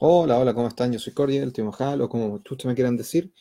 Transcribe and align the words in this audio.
Hola, 0.00 0.38
hola, 0.38 0.54
¿cómo 0.54 0.66
están? 0.66 0.92
Yo 0.92 0.98
soy 0.98 1.12
Cordial, 1.12 1.52
tío 1.52 1.64
Majal, 1.64 2.00
o 2.00 2.08
como 2.08 2.34
ustedes 2.34 2.64
me 2.66 2.74
quieran 2.74 2.96
decir. 2.96 3.32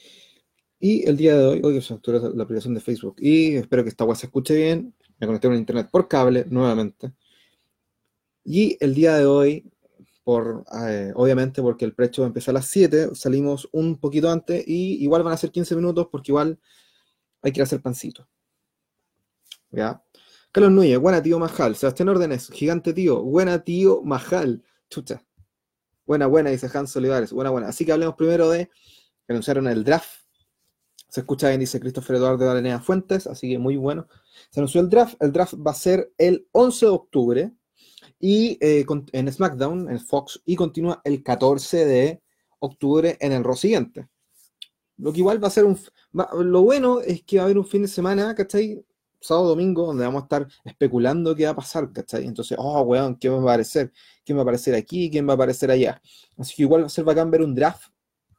Y 0.80 1.08
el 1.10 1.18
día 1.18 1.36
de 1.36 1.46
hoy, 1.46 1.62
hoy 1.64 1.82
se 1.82 1.98
la 2.36 2.44
aplicación 2.44 2.76
de 2.76 2.80
Facebook. 2.82 3.16
Y 3.18 3.56
espero 3.56 3.84
que 3.84 3.90
esta 3.90 4.06
web 4.06 4.16
se 4.16 4.28
escuche 4.28 4.56
bien. 4.56 4.96
Me 5.20 5.26
conecté 5.28 5.48
a 5.48 5.56
internet 5.56 5.90
por 5.92 6.08
cable 6.08 6.46
nuevamente. 6.50 7.14
Y 8.44 8.78
el 8.80 8.94
día 8.94 9.18
de 9.18 9.26
hoy, 9.26 9.72
por, 10.24 10.66
eh, 10.88 11.12
obviamente 11.16 11.62
porque 11.62 11.86
el 11.86 11.96
precio 11.96 12.24
empieza 12.26 12.52
a 12.52 12.56
las 12.56 12.68
7, 12.68 13.16
salimos 13.16 13.68
un 13.72 13.98
poquito 14.00 14.30
antes 14.32 14.64
y 14.68 15.04
igual 15.04 15.24
van 15.24 15.34
a 15.34 15.38
ser 15.38 15.52
15 15.52 15.76
minutos 15.76 16.08
porque 16.12 16.32
igual 16.32 16.60
hay 17.42 17.52
que 17.52 17.62
hacer 17.64 17.82
pancito. 17.82 18.28
¿Ya? 19.72 20.04
Carlos 20.52 20.72
Núñez, 20.72 21.00
buena 21.00 21.24
tío 21.24 21.40
Majal. 21.40 21.76
Sebastián 21.76 22.10
Órdenes, 22.10 22.50
gigante 22.50 22.94
tío, 22.94 23.24
buena 23.24 23.64
tío 23.64 24.04
Majal. 24.04 24.64
Chucha. 24.90 25.24
Buena, 26.06 26.28
buena, 26.28 26.50
dice 26.50 26.70
Hans 26.74 26.96
Olivares. 26.96 27.32
Buena, 27.32 27.50
buena. 27.50 27.68
Así 27.70 27.86
que 27.86 27.92
hablemos 27.92 28.16
primero 28.16 28.50
de 28.50 28.70
anunciaron 29.28 29.68
el 29.68 29.84
draft. 29.84 30.24
Se 31.08 31.22
escucha 31.22 31.50
bien, 31.50 31.60
dice 31.60 31.80
Christopher 31.80 32.16
Eduardo 32.16 32.44
de 32.44 32.52
Alenea 32.52 32.80
Fuentes, 32.80 33.28
así 33.28 33.50
que 33.50 33.60
muy 33.60 33.78
bueno. 33.78 34.08
Se 34.50 34.60
anunció 34.60 34.82
el 34.82 34.90
draft. 34.90 35.16
El 35.22 35.32
draft 35.32 35.54
va 35.56 35.72
a 35.72 35.76
ser 35.76 36.12
el 36.18 36.48
11 36.52 36.86
de 36.86 36.92
octubre 36.92 37.54
y 38.20 38.58
eh, 38.62 38.86
en 39.12 39.32
SmackDown, 39.32 39.90
en 39.90 40.00
Fox, 40.00 40.42
y 40.46 40.56
continúa 40.56 41.02
el 41.04 41.24
14 41.24 41.86
de 41.86 42.22
octubre 42.60 43.18
en 43.20 43.32
el 43.32 43.44
Raw 43.44 43.56
siguiente. 43.56 44.08
Lo 44.98 45.12
que 45.12 45.20
igual 45.20 45.44
va 45.44 45.48
a 45.48 45.52
ser 45.52 45.66
un. 45.66 45.78
lo 46.12 46.62
bueno 46.62 47.02
es 47.02 47.24
que 47.24 47.38
va 47.38 47.44
a 47.44 47.46
haber 47.46 47.58
un 47.58 47.68
fin 47.68 47.82
de 47.82 47.88
semana, 47.88 48.34
¿cachai? 48.36 48.84
Sábado, 49.24 49.50
domingo, 49.50 49.88
donde 49.88 50.06
vamos 50.06 50.24
a 50.24 50.26
estar 50.26 50.48
especulando 50.64 51.36
qué 51.36 51.46
va 51.46 51.52
a 51.52 51.56
pasar, 51.56 51.92
¿cachai? 51.92 52.26
Entonces, 52.26 52.58
oh, 52.60 52.82
weón, 52.82 53.16
¿qué 53.18 53.30
va 53.30 53.38
a 53.38 53.42
aparecer? 53.42 53.92
¿Quién 54.26 54.38
va 54.38 54.42
a 54.42 54.44
aparecer 54.44 54.76
aquí? 54.76 55.10
¿Quién 55.10 55.28
va 55.28 55.34
a 55.34 55.36
aparecer 55.36 55.72
allá? 55.72 56.02
Así 56.38 56.56
que 56.56 56.64
igual 56.64 56.84
va 56.84 56.88
a 56.88 56.90
ser 56.90 57.04
bacán 57.06 57.32
ver 57.32 57.42
un 57.42 57.56
draft, 57.56 57.92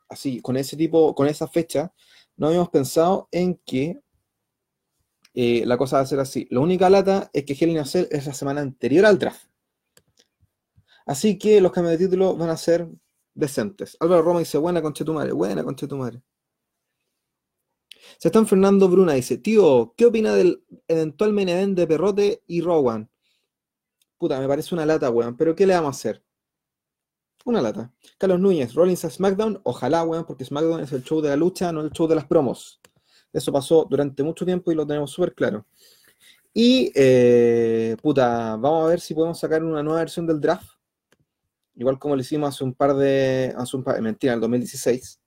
así, 0.09 0.41
con 0.41 0.57
ese 0.57 0.77
tipo, 0.77 1.15
con 1.15 1.27
esa 1.27 1.49
fecha. 1.49 1.93
No 2.37 2.49
habíamos 2.49 2.71
pensado 2.71 3.29
en 3.33 3.61
que 3.65 4.01
eh, 5.35 5.65
la 5.67 5.77
cosa 5.77 5.97
va 5.97 6.03
a 6.03 6.07
ser 6.07 6.21
así. 6.21 6.47
La 6.51 6.61
única 6.61 6.89
lata 6.91 7.31
es 7.33 7.45
que 7.45 7.55
Hell 7.55 7.71
in 7.71 7.79
es 7.79 8.27
la 8.27 8.35
semana 8.35 8.61
anterior 8.61 9.07
al 9.07 9.19
draft. 9.19 9.47
Así 11.07 11.39
que 11.39 11.61
los 11.61 11.73
cambios 11.73 11.99
de 11.99 12.07
título 12.07 12.37
van 12.37 12.51
a 12.51 12.57
ser 12.57 12.89
decentes. 13.35 13.97
Álvaro 14.01 14.23
Roma 14.23 14.39
dice, 14.39 14.59
buena 14.59 14.81
conchetumare, 14.81 15.33
buena 15.33 15.63
conchetumare. 15.65 16.19
Se 16.19 16.34
están 18.23 18.47
Fernando 18.47 18.89
Bruna 18.89 19.15
dice, 19.15 19.39
tío, 19.39 19.95
¿qué 19.97 20.07
opina 20.07 20.35
del 20.35 20.65
eventual 20.89 21.33
main 21.33 21.75
de 21.75 21.87
Perrote 21.87 22.43
y 22.47 22.61
Rowan? 22.61 23.11
Puta, 24.19 24.41
me 24.41 24.49
parece 24.49 24.75
una 24.75 24.87
lata, 24.87 25.11
weón, 25.11 25.37
pero 25.37 25.55
¿qué 25.55 25.67
le 25.67 25.75
vamos 25.75 25.97
a 25.97 25.99
hacer? 25.99 26.23
Una 27.45 27.61
lata. 27.61 27.93
Carlos 28.17 28.41
Núñez, 28.41 28.75
Rollins 28.75 29.05
a 29.05 29.11
SmackDown, 29.11 29.61
ojalá, 29.65 30.03
weón, 30.05 30.25
porque 30.25 30.45
SmackDown 30.45 30.81
es 30.81 30.93
el 30.93 31.03
show 31.03 31.21
de 31.21 31.29
la 31.29 31.37
lucha, 31.37 31.73
no 31.73 31.83
el 31.83 31.91
show 31.91 32.07
de 32.07 32.15
las 32.15 32.25
promos. 32.25 32.81
Eso 33.33 33.53
pasó 33.53 33.87
durante 33.89 34.23
mucho 34.23 34.47
tiempo 34.47 34.73
y 34.73 34.75
lo 34.75 34.87
tenemos 34.87 35.11
súper 35.11 35.35
claro. 35.35 35.67
Y, 36.55 36.93
eh, 36.95 37.97
puta, 38.01 38.57
vamos 38.57 38.85
a 38.87 38.89
ver 38.89 39.01
si 39.01 39.13
podemos 39.13 39.39
sacar 39.39 39.63
una 39.63 39.83
nueva 39.83 39.99
versión 39.99 40.27
del 40.27 40.41
draft. 40.41 40.71
Igual 41.75 41.99
como 41.99 42.15
lo 42.15 42.23
hicimos 42.23 42.55
hace 42.55 42.63
un 42.63 42.73
par 42.73 42.95
de. 42.95 43.53
Hace 43.57 43.77
un 43.77 43.83
par, 43.83 44.01
mentira, 44.01 44.33
en 44.33 44.37
el 44.37 44.41
2016 44.41 45.21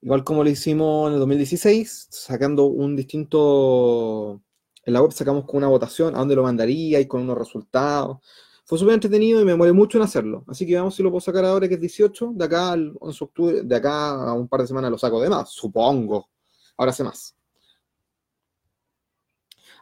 Igual 0.00 0.24
como 0.24 0.44
lo 0.44 0.50
hicimos 0.50 1.08
en 1.08 1.14
el 1.14 1.20
2016, 1.20 2.08
sacando 2.10 2.66
un 2.66 2.96
distinto... 2.96 4.40
En 4.84 4.94
la 4.94 5.02
web 5.02 5.12
sacamos 5.12 5.44
con 5.44 5.58
una 5.58 5.68
votación 5.68 6.14
a 6.14 6.18
dónde 6.18 6.34
lo 6.34 6.42
mandaría 6.44 6.98
y 6.98 7.06
con 7.06 7.20
unos 7.20 7.36
resultados. 7.36 8.18
Fue 8.64 8.78
súper 8.78 8.94
entretenido 8.94 9.40
y 9.40 9.44
me 9.44 9.54
muere 9.54 9.72
mucho 9.72 9.98
en 9.98 10.04
hacerlo. 10.04 10.44
Así 10.46 10.66
que 10.66 10.76
vamos 10.76 10.94
si 10.94 11.02
lo 11.02 11.10
puedo 11.10 11.20
sacar 11.20 11.44
ahora 11.44 11.68
que 11.68 11.74
es 11.74 11.80
18. 11.80 12.32
De 12.34 12.44
acá 12.44 12.72
al 12.72 12.94
11 13.00 13.18
de 13.18 13.24
octubre, 13.24 13.62
de 13.62 13.76
acá 13.76 14.30
a 14.30 14.32
un 14.32 14.48
par 14.48 14.60
de 14.62 14.66
semanas 14.66 14.90
lo 14.90 14.98
saco 14.98 15.20
de 15.20 15.28
más, 15.28 15.50
supongo. 15.50 16.28
Ahora 16.76 16.92
sé 16.92 17.04
más. 17.04 17.34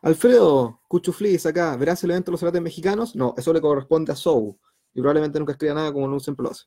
Alfredo 0.02 0.80
Cuchuflis 0.88 1.46
acá, 1.46 1.76
¿verás 1.76 2.02
el 2.04 2.10
evento 2.10 2.30
de 2.30 2.32
los 2.34 2.40
debates 2.40 2.62
mexicanos? 2.62 3.16
No, 3.16 3.34
eso 3.36 3.52
le 3.52 3.60
corresponde 3.60 4.12
a 4.12 4.16
Sou. 4.16 4.56
Y 4.94 5.00
probablemente 5.00 5.38
nunca 5.38 5.52
escriba 5.52 5.74
nada 5.74 5.92
como 5.92 6.06
no 6.08 6.20
siempre 6.20 6.44
lo 6.44 6.50
hace. 6.50 6.64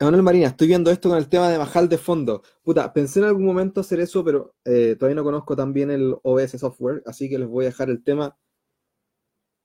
Emanuel 0.00 0.22
Marina, 0.22 0.46
estoy 0.46 0.66
viendo 0.66 0.90
esto 0.90 1.10
con 1.10 1.18
el 1.18 1.28
tema 1.28 1.50
de 1.50 1.58
Majal 1.58 1.86
de 1.86 1.98
fondo. 1.98 2.42
Puta, 2.62 2.90
pensé 2.90 3.18
en 3.20 3.26
algún 3.26 3.44
momento 3.44 3.82
hacer 3.82 4.00
eso, 4.00 4.24
pero 4.24 4.54
eh, 4.64 4.96
todavía 4.98 5.16
no 5.16 5.24
conozco 5.24 5.54
tan 5.54 5.74
bien 5.74 5.90
el 5.90 6.16
OBS 6.22 6.58
software, 6.58 7.02
así 7.04 7.28
que 7.28 7.38
les 7.38 7.46
voy 7.46 7.66
a 7.66 7.68
dejar 7.68 7.90
el 7.90 8.02
tema 8.02 8.34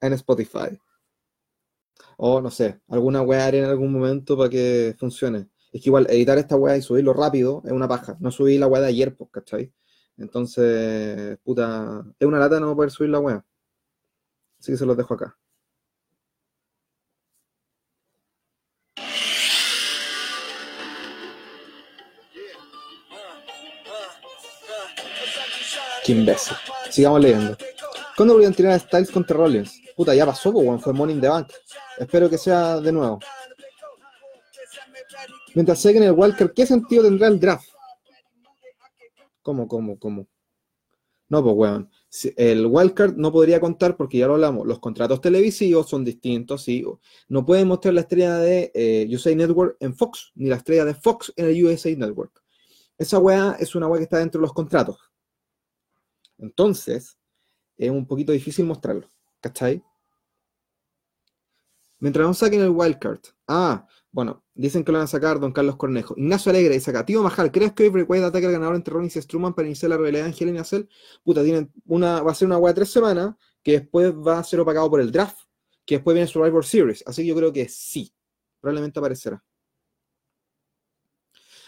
en 0.02 0.12
Spotify. 0.14 0.78
O 2.18 2.42
no 2.42 2.52
sé, 2.52 2.82
alguna 2.90 3.22
weá 3.22 3.46
haré 3.46 3.60
en 3.60 3.66
algún 3.66 3.94
momento 3.94 4.38
para 4.38 4.50
que 4.50 4.94
funcione. 5.00 5.50
Es 5.72 5.82
que 5.82 5.90
igual 5.90 6.08
editar 6.10 6.38
esta 6.38 6.58
weá 6.58 6.76
y 6.76 6.82
subirlo 6.82 7.14
rápido 7.14 7.62
es 7.66 7.72
una 7.72 7.88
paja. 7.88 8.18
No 8.20 8.30
subí 8.30 8.58
la 8.58 8.68
weá 8.68 8.82
de 8.82 8.88
ayer, 8.88 9.16
pues, 9.16 9.30
¿cachai? 9.32 9.74
Entonces, 10.18 11.38
puta, 11.44 12.04
es 12.20 12.28
una 12.28 12.40
lata 12.40 12.60
no 12.60 12.76
poder 12.76 12.92
subir 12.92 13.10
la 13.12 13.20
weá. 13.20 13.46
Así 14.60 14.74
que 14.74 14.78
se 14.78 14.86
los 14.86 14.98
dejo 14.98 15.14
acá. 15.14 15.38
Qué 26.06 26.12
imbécil. 26.12 26.56
Sigamos 26.92 27.20
leyendo. 27.20 27.58
¿Cuándo 28.16 28.36
volvían 28.36 28.54
a 28.54 28.56
tirar 28.56 28.72
a 28.74 28.80
Styles 28.80 29.10
contra 29.10 29.36
Rollins? 29.36 29.82
Puta, 29.96 30.14
ya 30.14 30.26
pasó, 30.26 30.54
pues, 30.54 30.82
fue 30.84 30.94
Morning 30.94 31.20
the 31.20 31.28
Bank. 31.28 31.52
Espero 31.98 32.30
que 32.30 32.38
sea 32.38 32.80
de 32.80 32.92
nuevo. 32.92 33.20
Mientras 35.56 35.84
en 35.86 36.04
el 36.04 36.12
Walker, 36.12 36.54
¿qué 36.54 36.66
sentido 36.68 37.04
tendrá 37.04 37.28
el 37.28 37.40
draft? 37.40 37.68
¿Cómo, 39.42 39.68
cómo, 39.68 39.98
cómo? 39.98 40.28
No, 41.28 41.44
pues, 41.44 41.56
weón. 41.56 41.90
El 42.38 42.68
wildcard 42.68 43.16
no 43.16 43.32
podría 43.32 43.60
contar 43.60 43.98
porque 43.98 44.20
ya 44.20 44.28
lo 44.28 44.36
hablamos. 44.36 44.68
Los 44.68 44.80
contratos 44.80 45.22
televisivos 45.22 45.90
son 45.90 46.06
distintos, 46.06 46.64
¿sí? 46.64 46.86
No 47.30 47.44
pueden 47.44 47.68
mostrar 47.68 47.96
la 47.96 48.02
estrella 48.02 48.38
de 48.38 48.72
eh, 48.76 49.08
USA 49.10 49.34
Network 49.34 49.78
en 49.80 49.96
Fox, 49.96 50.32
ni 50.36 50.50
la 50.50 50.58
estrella 50.58 50.86
de 50.86 50.94
Fox 50.94 51.34
en 51.36 51.48
el 51.48 51.66
USA 51.66 51.90
Network. 51.96 52.44
Esa 52.96 53.18
weá 53.18 53.58
es 53.60 53.74
una 53.74 53.88
weá 53.88 53.98
que 53.98 54.04
está 54.04 54.20
dentro 54.20 54.40
de 54.40 54.44
los 54.44 54.54
contratos. 54.54 54.98
Entonces, 56.38 57.18
es 57.78 57.90
un 57.90 58.06
poquito 58.06 58.32
difícil 58.32 58.66
mostrarlo. 58.66 59.10
¿Cachai? 59.42 59.84
Mientras 62.00 62.28
no 62.28 62.34
saquen 62.34 62.62
el 62.62 62.70
wildcard. 62.70 63.22
Ah, 63.48 63.88
bueno, 64.12 64.44
dicen 64.54 64.84
que 64.84 64.92
lo 64.92 64.98
van 64.98 65.06
a 65.06 65.08
sacar 65.08 65.40
Don 65.40 65.52
Carlos 65.52 65.76
Cornejo. 65.76 66.14
Ignacio 66.18 66.50
Alegre 66.50 66.76
dice 66.76 66.92
acá, 66.92 67.06
tío 67.06 67.22
Majal, 67.22 67.52
¿crees 67.52 67.74
que 67.74 67.84
hoy 67.84 67.90
Breakway 67.90 68.22
ataque 68.24 68.46
al 68.46 68.54
ganador 68.54 68.76
entre 68.76 68.94
Rollins 68.94 69.16
y 69.16 69.22
Strowman 69.22 69.54
para 69.54 69.68
iniciar 69.68 69.90
la 69.90 69.98
rivalidad 69.98 70.24
de 70.24 70.30
Angel 70.30 70.50
y 70.50 70.52
Nacel? 70.52 70.90
Puta, 71.24 71.44
tienen 71.44 71.72
una, 71.86 72.22
va 72.22 72.32
a 72.32 72.36
ser 72.36 72.48
una 72.48 72.58
hueá 72.58 72.74
de 72.74 72.76
tres 72.76 72.92
semanas 72.92 73.36
que 73.64 73.80
después 73.80 74.14
va 74.14 74.40
a 74.40 74.44
ser 74.44 74.60
opacado 74.60 74.90
por 74.90 75.02
el 75.02 75.12
draft, 75.12 75.38
que 75.86 75.96
después 75.96 76.14
viene 76.14 76.28
Survivor 76.28 76.66
Series. 76.66 77.04
Así 77.06 77.24
que 77.24 77.28
yo 77.28 77.36
creo 77.36 77.52
que 77.52 77.68
sí, 77.68 78.14
probablemente 78.60 79.00
aparecerá. 79.00 79.44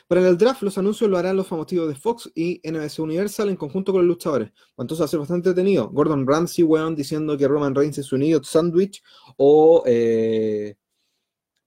Para 0.08 0.26
el 0.26 0.38
draft, 0.38 0.62
los 0.62 0.78
anuncios 0.78 1.10
lo 1.10 1.18
harán 1.18 1.36
los 1.36 1.48
famosos 1.48 1.90
de 1.90 1.96
Fox 1.96 2.32
y 2.34 2.62
NBC 2.64 3.00
Universal 3.00 3.50
en 3.50 3.58
conjunto 3.58 3.92
con 3.92 4.08
los 4.08 4.16
luchadores. 4.16 4.52
Entonces 4.78 5.02
va 5.02 5.06
a 5.06 5.10
ser 5.10 5.20
bastante 5.20 5.50
detenido. 5.50 5.90
Gordon 5.90 6.26
Ramsay, 6.26 6.64
weón, 6.64 6.96
diciendo 6.96 7.38
que 7.38 7.48
Roman 7.48 7.76
Reigns 7.76 7.98
es 7.98 8.06
su 8.06 8.18
niño 8.18 8.42
sandwich. 8.42 9.04
O 9.36 9.84
eh, 9.86 10.78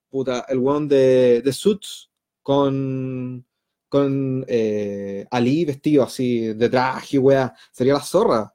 puta, 0.08 0.46
el 0.48 0.58
weón 0.58 0.88
de, 0.88 1.42
de 1.44 1.52
Suits 1.52 2.10
con, 2.42 3.44
con 3.90 4.44
eh, 4.48 5.26
Ali 5.30 5.66
vestido 5.66 6.04
así 6.04 6.54
de 6.54 6.68
traje, 6.70 7.18
weón. 7.18 7.50
Sería 7.72 7.94
la 7.94 8.00
zorra. 8.00 8.54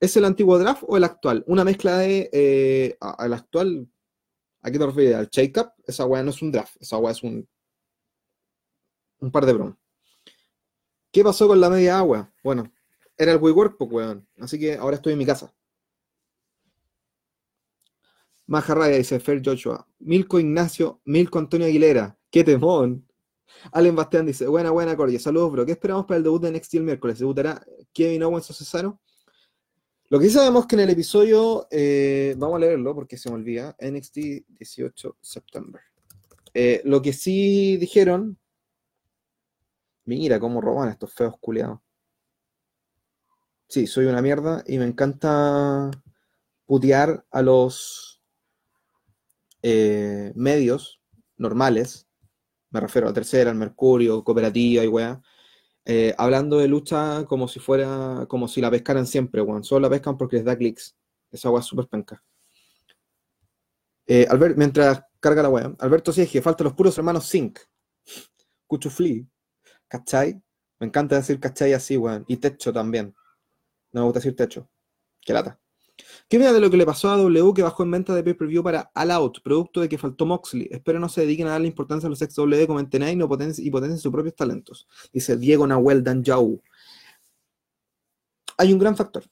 ¿Es 0.00 0.16
el 0.16 0.24
antiguo 0.24 0.58
draft 0.58 0.84
o 0.86 0.96
el 0.96 1.04
actual? 1.04 1.44
Una 1.46 1.62
mezcla 1.64 1.98
de. 1.98 2.30
Eh, 2.32 2.96
el 3.18 3.32
actual. 3.34 3.86
¿A 4.62 4.70
qué 4.70 4.78
te 4.78 4.86
refieres? 4.86 5.16
¿Al 5.16 5.28
shake-up? 5.28 5.72
Esa 5.86 6.06
weá 6.06 6.22
no 6.22 6.30
es 6.30 6.40
un 6.40 6.52
draft. 6.52 6.76
Esa 6.80 6.96
weá 6.96 7.12
es 7.12 7.22
un 7.22 7.46
un 9.20 9.30
par 9.30 9.46
de 9.46 9.52
bromas. 9.52 9.76
¿Qué 11.10 11.24
pasó 11.24 11.48
con 11.48 11.60
la 11.60 11.70
media 11.70 11.98
agua? 11.98 12.32
Bueno, 12.42 12.70
era 13.16 13.32
el 13.32 13.38
WeWork, 13.38 13.76
pues, 13.76 13.90
weón. 13.90 14.28
Así 14.38 14.58
que 14.58 14.74
ahora 14.76 14.96
estoy 14.96 15.14
en 15.14 15.18
mi 15.18 15.26
casa. 15.26 15.52
Majarraya 18.46 18.96
dice 18.96 19.20
Fer 19.20 19.42
Joshua. 19.44 19.86
Milko 19.98 20.38
Ignacio, 20.38 21.00
Milko 21.04 21.38
Antonio 21.38 21.66
Aguilera. 21.66 22.18
¡Qué 22.30 22.44
temón! 22.44 23.06
Allen 23.72 23.96
Bastián 23.96 24.26
dice, 24.26 24.46
buena, 24.46 24.70
buena, 24.70 24.96
Cordia. 24.96 25.18
Saludos, 25.18 25.52
bro. 25.52 25.66
¿Qué 25.66 25.72
esperamos 25.72 26.06
para 26.06 26.18
el 26.18 26.22
debut 26.22 26.42
de 26.42 26.52
NXT 26.52 26.74
el 26.74 26.82
miércoles? 26.84 27.18
¿Debutará 27.18 27.64
Kevin 27.92 28.22
Owens 28.22 28.50
o 28.50 28.54
Cesaro? 28.54 29.00
Lo 30.10 30.18
que 30.18 30.26
sí 30.26 30.32
sabemos 30.32 30.66
que 30.66 30.76
en 30.76 30.80
el 30.80 30.90
episodio, 30.90 31.66
eh, 31.70 32.34
vamos 32.38 32.56
a 32.56 32.60
leerlo 32.60 32.94
porque 32.94 33.18
se 33.18 33.28
me 33.28 33.36
olvida, 33.36 33.76
NXT 33.78 34.16
18 34.48 35.08
de 35.08 35.14
septiembre. 35.20 35.82
Eh, 36.54 36.80
lo 36.84 37.02
que 37.02 37.12
sí 37.12 37.76
dijeron 37.76 38.38
Mira 40.08 40.40
cómo 40.40 40.62
roban 40.62 40.88
estos 40.88 41.12
feos 41.12 41.34
culiados. 41.38 41.80
Sí, 43.68 43.86
soy 43.86 44.06
una 44.06 44.22
mierda 44.22 44.64
y 44.66 44.78
me 44.78 44.86
encanta 44.86 45.90
putear 46.64 47.26
a 47.30 47.42
los 47.42 48.22
eh, 49.60 50.32
medios 50.34 51.02
normales, 51.36 52.08
me 52.70 52.80
refiero 52.80 53.06
a 53.06 53.12
Tercera, 53.12 53.50
al 53.50 53.58
Mercurio, 53.58 54.24
Cooperativa 54.24 54.82
y 54.82 54.88
weá, 54.88 55.20
eh, 55.84 56.14
hablando 56.16 56.56
de 56.56 56.68
lucha 56.68 57.26
como 57.26 57.46
si 57.46 57.60
fuera, 57.60 58.24
como 58.28 58.48
si 58.48 58.62
la 58.62 58.70
pescaran 58.70 59.06
siempre, 59.06 59.42
weón. 59.42 59.62
Solo 59.62 59.80
la 59.80 59.90
pescan 59.90 60.16
porque 60.16 60.36
les 60.36 60.46
da 60.46 60.56
clics. 60.56 60.96
Esa 61.30 61.50
weá 61.50 61.60
es 61.60 61.66
súper 61.66 61.86
penca. 61.86 62.24
Eh, 64.06 64.26
mientras 64.56 65.02
carga 65.20 65.42
la 65.42 65.50
weá, 65.50 65.76
Alberto 65.78 66.14
Siege, 66.14 66.40
faltan 66.40 66.64
los 66.64 66.72
puros 66.72 66.96
hermanos 66.96 67.28
Zinc. 67.28 67.58
Cuchufli. 68.66 69.28
¿Cachai? 69.88 70.40
Me 70.80 70.86
encanta 70.86 71.16
decir 71.16 71.40
cachai 71.40 71.72
así, 71.72 71.96
weón. 71.96 72.24
Y 72.28 72.36
techo 72.36 72.72
también. 72.72 73.14
No 73.92 74.02
me 74.02 74.04
gusta 74.04 74.20
decir 74.20 74.36
techo. 74.36 74.68
Qué 75.20 75.32
lata. 75.32 75.58
¿Qué 76.28 76.38
mira 76.38 76.52
de 76.52 76.60
lo 76.60 76.70
que 76.70 76.76
le 76.76 76.86
pasó 76.86 77.10
a 77.10 77.16
W 77.16 77.54
que 77.54 77.62
bajó 77.62 77.82
en 77.82 77.90
venta 77.90 78.14
de 78.14 78.22
pay-per-view 78.22 78.62
para 78.62 78.90
All 78.94 79.10
Out, 79.10 79.40
producto 79.42 79.80
de 79.80 79.88
que 79.88 79.98
faltó 79.98 80.26
Moxley? 80.26 80.68
Espero 80.70 81.00
no 81.00 81.08
se 81.08 81.22
dediquen 81.22 81.48
a 81.48 81.50
darle 81.50 81.66
importancia 81.66 82.06
a 82.06 82.10
los 82.10 82.22
ex 82.22 82.34
W 82.36 82.66
como 82.66 82.80
en 82.80 82.88
y, 83.08 83.16
no 83.16 83.28
potencien 83.28 83.98
sus 83.98 84.12
propios 84.12 84.36
talentos. 84.36 84.86
Dice 85.12 85.36
Diego 85.36 85.66
Nahuel 85.66 86.04
Danjau. 86.04 86.62
Hay 88.56 88.72
un 88.72 88.78
gran 88.78 88.96
factor. 88.96 89.24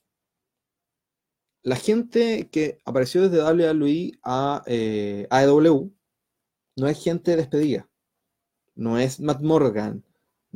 La 1.63 1.75
gente 1.75 2.49
que 2.49 2.79
apareció 2.85 3.27
desde 3.27 3.43
WWE 3.43 4.19
a 4.23 4.63
eh, 4.65 5.27
AEW 5.29 5.93
no 6.77 6.87
es 6.87 7.03
gente 7.03 7.35
despedida. 7.35 7.89
No 8.75 8.97
es 8.97 9.19
Matt 9.19 9.41
Morgan. 9.41 10.03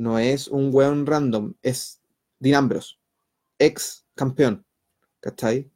No 0.02 0.18
es 0.18 0.48
un 0.48 0.72
weón 0.74 1.06
random. 1.06 1.54
Es 1.62 2.02
Dean 2.40 2.56
Ambrose, 2.56 2.96
ex 3.60 4.04
campeón. 4.16 4.66
¿Cachai? 5.20 5.70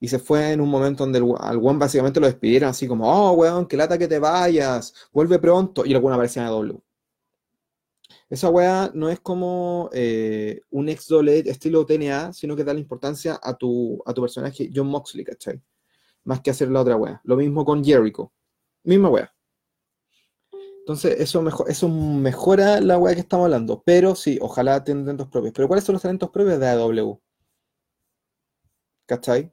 Y 0.00 0.08
se 0.08 0.18
fue 0.18 0.52
en 0.52 0.62
un 0.62 0.70
momento 0.70 1.04
donde 1.04 1.18
el, 1.18 1.34
al 1.38 1.58
weón 1.58 1.78
básicamente 1.78 2.18
lo 2.18 2.26
despidieron 2.28 2.70
así 2.70 2.88
como, 2.88 3.06
oh, 3.06 3.32
weón, 3.32 3.66
que 3.66 3.76
lata 3.76 3.98
que 3.98 4.08
te 4.08 4.18
vayas, 4.18 4.94
vuelve 5.12 5.38
pronto. 5.38 5.84
Y 5.84 5.92
el 5.92 5.98
weón 5.98 6.14
aparecía 6.14 6.44
en 6.44 6.48
W. 6.48 6.80
Esa 8.30 8.48
weá 8.48 8.90
no 8.94 9.10
es 9.10 9.20
como 9.20 9.90
eh, 9.92 10.62
un 10.70 10.88
ex 10.88 11.06
doble 11.08 11.40
estilo 11.40 11.84
TNA, 11.84 12.32
sino 12.32 12.56
que 12.56 12.64
da 12.64 12.72
la 12.72 12.80
importancia 12.80 13.38
a 13.42 13.54
tu, 13.54 14.02
a 14.06 14.14
tu 14.14 14.22
personaje 14.22 14.70
John 14.74 14.86
Moxley, 14.86 15.26
¿cachai? 15.26 15.60
Más 16.24 16.40
que 16.40 16.50
hacer 16.50 16.70
la 16.70 16.80
otra 16.80 16.96
weá. 16.96 17.20
Lo 17.24 17.36
mismo 17.36 17.66
con 17.66 17.84
Jericho. 17.84 18.32
Misma 18.82 19.10
weá. 19.10 19.34
Entonces, 20.82 21.20
eso, 21.20 21.42
mejor, 21.42 21.70
eso 21.70 21.88
mejora 21.88 22.80
la 22.80 22.98
weá 22.98 23.14
que 23.14 23.20
estamos 23.20 23.44
hablando. 23.44 23.82
Pero 23.86 24.16
sí, 24.16 24.38
ojalá 24.42 24.82
tengan 24.82 25.04
talentos 25.04 25.28
propios. 25.28 25.54
Pero 25.54 25.68
¿cuáles 25.68 25.84
son 25.84 25.92
los 25.94 26.02
talentos 26.02 26.30
propios 26.30 26.58
de 26.58 26.68
AW? 26.68 27.20
¿Cachai? 29.06 29.52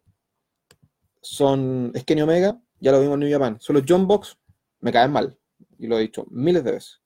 Son. 1.22 1.92
Es 1.94 2.04
Kenny 2.04 2.22
Omega, 2.24 2.60
ya 2.80 2.92
lo 2.92 3.00
vimos 3.02 3.14
en 3.16 3.20
New 3.22 3.32
Japan. 3.32 3.58
Solo 3.60 3.82
John 3.88 4.08
Box 4.08 4.38
me 4.80 4.92
caen 4.92 5.12
mal. 5.12 5.38
Y 5.78 5.88
lo 5.88 6.00
he 6.00 6.02
dicho 6.02 6.26
miles 6.32 6.64
de 6.64 6.72
veces. 6.72 7.02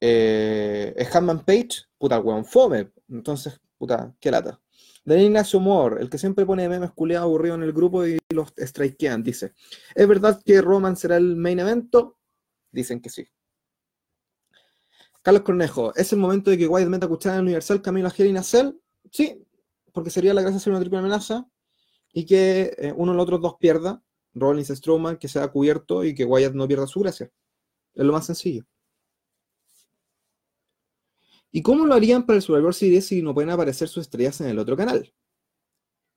Eh, 0.00 0.94
es 0.96 1.14
Hanman 1.16 1.44
Page, 1.44 1.86
puta, 1.98 2.20
weón 2.20 2.44
fome. 2.44 2.92
Entonces, 3.08 3.60
puta, 3.78 4.14
qué 4.20 4.30
lata. 4.30 4.61
Daniel 5.04 5.26
Ignacio 5.26 5.58
Moore, 5.60 6.00
el 6.00 6.08
que 6.08 6.18
siempre 6.18 6.46
pone 6.46 6.68
memes 6.68 6.92
culeados 6.92 7.24
aburridos 7.24 7.58
en 7.58 7.64
el 7.64 7.72
grupo 7.72 8.06
y 8.06 8.18
los 8.30 8.52
strikean, 8.56 9.22
dice: 9.22 9.52
¿Es 9.94 10.06
verdad 10.06 10.40
que 10.44 10.60
Roman 10.60 10.96
será 10.96 11.16
el 11.16 11.36
main 11.36 11.58
evento? 11.58 12.18
Dicen 12.70 13.00
que 13.00 13.10
sí. 13.10 13.26
Carlos 15.22 15.42
Cornejo, 15.42 15.94
¿es 15.94 16.12
el 16.12 16.18
momento 16.18 16.50
de 16.50 16.58
que 16.58 16.66
White 16.66 16.88
meta 16.88 17.06
cuchara 17.08 17.36
en 17.36 17.42
Universal 17.42 17.80
camino 17.80 18.08
a 18.08 18.12
Hell 18.16 18.36
y 18.36 18.42
Cell? 18.42 18.72
Sí, 19.10 19.44
porque 19.92 20.10
sería 20.10 20.34
la 20.34 20.42
gracia 20.42 20.56
hacer 20.56 20.72
una 20.72 20.80
triple 20.80 20.98
amenaza 20.98 21.46
y 22.12 22.26
que 22.26 22.74
eh, 22.76 22.92
uno 22.96 23.12
de 23.12 23.16
los 23.16 23.24
otros 23.24 23.40
dos 23.40 23.54
pierda, 23.58 24.02
Rollins 24.34 24.68
Strowman, 24.68 25.18
que 25.18 25.28
sea 25.28 25.48
cubierto 25.48 26.04
y 26.04 26.14
que 26.14 26.24
Wyatt 26.24 26.54
no 26.54 26.66
pierda 26.66 26.86
su 26.86 27.00
gracia. 27.00 27.30
Es 27.94 28.04
lo 28.04 28.12
más 28.12 28.26
sencillo. 28.26 28.64
¿Y 31.52 31.62
cómo 31.62 31.84
lo 31.84 31.94
harían 31.94 32.24
para 32.24 32.38
el 32.38 32.42
Survivor 32.42 32.74
Series 32.74 33.06
si 33.06 33.22
no 33.22 33.34
pueden 33.34 33.50
aparecer 33.50 33.86
sus 33.88 34.02
estrellas 34.02 34.40
en 34.40 34.48
el 34.48 34.58
otro 34.58 34.74
canal? 34.76 35.14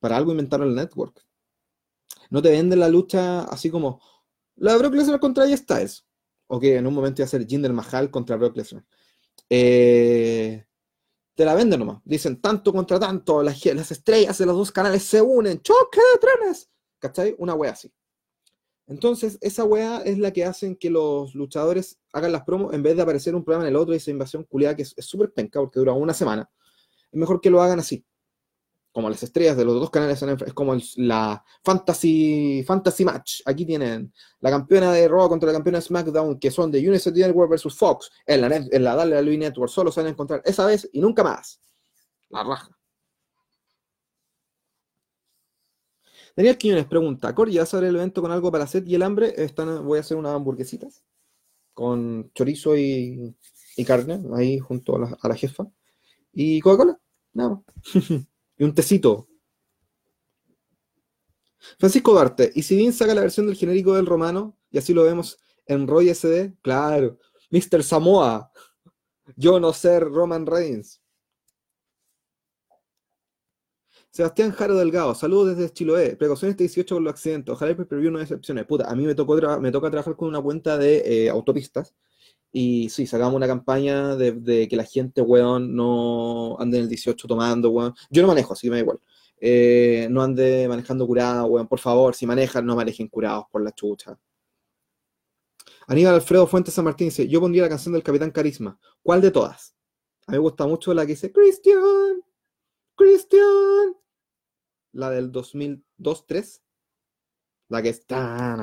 Para 0.00 0.16
algo 0.16 0.32
inventaron 0.32 0.68
el 0.68 0.74
network. 0.74 1.22
No 2.30 2.40
te 2.40 2.50
venden 2.50 2.80
la 2.80 2.88
lucha 2.88 3.42
así 3.42 3.70
como 3.70 4.00
la 4.56 4.72
de 4.72 4.78
Brock 4.78 4.94
Lesnar 4.94 5.20
contra 5.20 5.44
J 5.44 5.56
Styles. 5.58 6.06
O 6.48 6.58
que 6.58 6.76
en 6.76 6.86
un 6.86 6.94
momento 6.94 7.20
iba 7.20 7.26
a 7.26 7.28
ser 7.28 7.46
Jinder 7.46 7.72
Mahal 7.72 8.10
contra 8.10 8.36
Brock 8.36 8.56
Lesnar. 8.56 8.84
Eh, 9.50 10.64
te 11.34 11.44
la 11.44 11.54
venden 11.54 11.80
nomás. 11.80 12.00
Dicen 12.04 12.40
tanto 12.40 12.72
contra 12.72 12.98
tanto, 12.98 13.42
las, 13.42 13.62
las 13.66 13.90
estrellas 13.90 14.38
de 14.38 14.46
los 14.46 14.56
dos 14.56 14.72
canales 14.72 15.02
se 15.02 15.20
unen, 15.20 15.60
choque 15.60 16.00
de 16.14 16.18
trenes. 16.18 16.70
¿Cachai? 16.98 17.34
Una 17.38 17.54
wea 17.54 17.72
así. 17.72 17.92
Entonces, 18.88 19.38
esa 19.40 19.64
wea 19.64 19.98
es 20.04 20.18
la 20.18 20.32
que 20.32 20.44
hacen 20.44 20.76
que 20.76 20.90
los 20.90 21.34
luchadores 21.34 21.98
hagan 22.12 22.32
las 22.32 22.44
promos 22.44 22.72
en 22.72 22.82
vez 22.82 22.94
de 22.94 23.02
aparecer 23.02 23.34
un 23.34 23.44
programa 23.44 23.66
en 23.66 23.74
el 23.74 23.76
otro 23.76 23.94
y 23.94 23.96
esa 23.96 24.12
invasión 24.12 24.44
culiada 24.44 24.76
que 24.76 24.82
es 24.82 24.94
súper 24.98 25.32
penca 25.32 25.58
porque 25.60 25.80
dura 25.80 25.92
una 25.92 26.14
semana. 26.14 26.48
Es 27.10 27.18
mejor 27.18 27.40
que 27.40 27.50
lo 27.50 27.60
hagan 27.60 27.80
así. 27.80 28.04
Como 28.92 29.10
las 29.10 29.22
estrellas 29.22 29.56
de 29.56 29.64
los 29.64 29.74
dos 29.74 29.90
canales 29.90 30.22
es 30.22 30.54
como 30.54 30.74
la 30.96 31.44
fantasy, 31.62 32.64
fantasy 32.66 33.04
Match. 33.04 33.42
Aquí 33.44 33.66
tienen 33.66 34.12
la 34.40 34.50
campeona 34.50 34.92
de 34.92 35.06
Raw 35.06 35.28
contra 35.28 35.48
la 35.48 35.52
campeona 35.52 35.78
de 35.78 35.82
SmackDown, 35.82 36.38
que 36.38 36.50
son 36.50 36.70
de 36.70 36.78
University 36.78 37.20
Network 37.20 37.50
versus 37.50 37.76
Fox. 37.76 38.10
En 38.24 38.40
la, 38.40 38.56
en 38.56 38.84
la 38.84 38.94
Dale 38.94 39.36
Network 39.36 39.70
solo 39.70 39.90
se 39.90 40.00
van 40.00 40.06
a 40.06 40.10
encontrar 40.10 40.40
esa 40.44 40.64
vez 40.64 40.88
y 40.92 41.00
nunca 41.00 41.22
más. 41.22 41.60
La 42.30 42.42
raja. 42.42 42.75
Daniel 46.36 46.58
Quiñones 46.58 46.84
pregunta, 46.84 47.34
Cor, 47.34 47.48
¿ya 47.48 47.62
a 47.62 47.78
el 47.78 47.96
evento 47.96 48.20
con 48.20 48.30
algo 48.30 48.52
para 48.52 48.66
sed 48.66 48.86
y 48.86 48.94
el 48.94 49.02
hambre? 49.02 49.32
Están, 49.38 49.84
voy 49.86 49.96
a 49.96 50.02
hacer 50.02 50.18
unas 50.18 50.34
hamburguesitas 50.34 51.02
con 51.72 52.30
chorizo 52.34 52.76
y, 52.76 53.34
carne, 53.86 54.22
ahí 54.34 54.58
junto 54.58 54.96
a 54.96 55.28
la, 55.28 55.34
jefa. 55.34 55.66
Y 56.32 56.60
Coca-Cola, 56.60 57.00
nada 57.32 57.50
más. 57.50 57.60
y 58.58 58.64
un 58.64 58.74
tecito. 58.74 59.28
Francisco 61.78 62.12
Duarte, 62.12 62.52
¿y 62.54 62.62
si 62.62 62.76
bien 62.76 62.92
saca 62.92 63.14
la 63.14 63.22
versión 63.22 63.46
del 63.46 63.56
genérico 63.56 63.94
del 63.94 64.06
romano? 64.06 64.58
Y 64.70 64.78
así 64.78 64.92
lo 64.92 65.04
vemos 65.04 65.38
en 65.66 65.86
Roy 65.86 66.14
SD. 66.14 66.54
Claro. 66.60 67.18
Mr. 67.50 67.82
Samoa. 67.82 68.52
Yo 69.36 69.58
no 69.58 69.72
ser 69.72 70.04
Roman 70.04 70.46
Reigns. 70.46 71.00
Sebastián 74.16 74.50
Jaro 74.50 74.76
Delgado, 74.76 75.14
saludos 75.14 75.58
desde 75.58 75.70
Chiloé. 75.74 76.16
Precaución 76.16 76.50
este 76.50 76.64
18 76.64 76.94
con 76.94 77.04
los 77.04 77.12
accidentes. 77.12 77.52
Ojalá 77.52 77.72
el 77.72 77.86
preview 77.86 78.10
no 78.10 78.18
decepcione. 78.18 78.64
Puta, 78.64 78.90
a 78.90 78.94
mí 78.96 79.04
me, 79.04 79.14
tocó 79.14 79.36
me 79.60 79.70
toca 79.70 79.90
trabajar 79.90 80.16
con 80.16 80.28
una 80.28 80.40
cuenta 80.40 80.78
de 80.78 81.02
eh, 81.26 81.28
autopistas. 81.28 81.94
Y 82.50 82.88
sí, 82.88 83.06
sacamos 83.06 83.34
una 83.34 83.46
campaña 83.46 84.16
de, 84.16 84.68
que 84.70 84.74
la 84.74 84.84
gente, 84.84 85.20
weón, 85.20 85.76
no 85.76 86.56
ande 86.58 86.78
en 86.78 86.84
el 86.84 86.88
18 86.88 87.28
tomando, 87.28 87.68
weón. 87.68 87.92
Yo 88.08 88.22
no 88.22 88.28
manejo, 88.28 88.54
así 88.54 88.68
que 88.68 88.70
me 88.70 88.76
da 88.76 88.82
igual. 88.84 89.00
Eh, 89.38 90.08
no 90.10 90.22
ande 90.22 90.66
manejando 90.66 91.06
curado, 91.06 91.44
weón. 91.48 91.68
Por 91.68 91.78
favor, 91.78 92.14
si 92.14 92.24
manejan, 92.24 92.64
no 92.64 92.74
manejen 92.74 93.08
curados 93.08 93.44
por 93.52 93.62
la 93.62 93.72
chucha. 93.72 94.18
Aníbal 95.88 96.14
Alfredo 96.14 96.46
Fuentes 96.46 96.72
San 96.72 96.86
Martín 96.86 97.08
dice: 97.08 97.28
Yo 97.28 97.38
pondría 97.38 97.64
la 97.64 97.68
canción 97.68 97.92
del 97.92 98.02
Capitán 98.02 98.30
Carisma. 98.30 98.78
¿Cuál 99.02 99.20
de 99.20 99.30
todas? 99.30 99.74
A 100.26 100.32
mí 100.32 100.38
me 100.38 100.42
gusta 100.42 100.66
mucho 100.66 100.94
la 100.94 101.02
que 101.04 101.12
dice: 101.12 101.30
Christian, 101.30 102.22
Christian 102.94 104.05
la 104.96 105.10
del 105.10 105.30
2002-3, 105.30 106.60
la 107.68 107.82
que 107.82 107.90
está... 107.90 108.56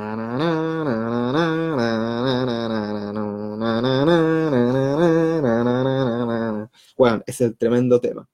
Bueno, 6.97 7.23
es 7.25 7.41
el 7.41 7.57
tremendo 7.57 7.99
tema. 8.01 8.27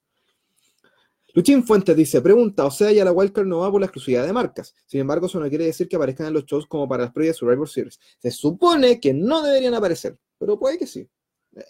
Luchín 1.33 1.63
Fuentes 1.63 1.95
dice, 1.95 2.21
pregunta, 2.21 2.65
o 2.65 2.71
sea, 2.71 2.91
ya 2.91 3.05
la 3.05 3.11
Wildcard 3.11 3.45
no 3.45 3.59
va 3.59 3.71
por 3.71 3.79
la 3.79 3.85
exclusividad 3.85 4.25
de 4.25 4.33
marcas. 4.33 4.73
Sin 4.85 5.01
embargo, 5.01 5.27
eso 5.27 5.39
no 5.39 5.47
quiere 5.47 5.65
decir 5.65 5.87
que 5.87 5.95
aparezcan 5.95 6.27
en 6.27 6.33
los 6.33 6.45
shows 6.45 6.65
como 6.65 6.87
para 6.87 7.03
las 7.03 7.13
previas 7.13 7.37
Survivor 7.37 7.69
Series. 7.69 7.99
Se 8.17 8.31
supone 8.31 8.99
que 8.99 9.13
no 9.13 9.41
deberían 9.41 9.75
aparecer, 9.75 10.17
pero 10.37 10.57
puede 10.57 10.77
que 10.77 10.87
sí. 10.87 11.07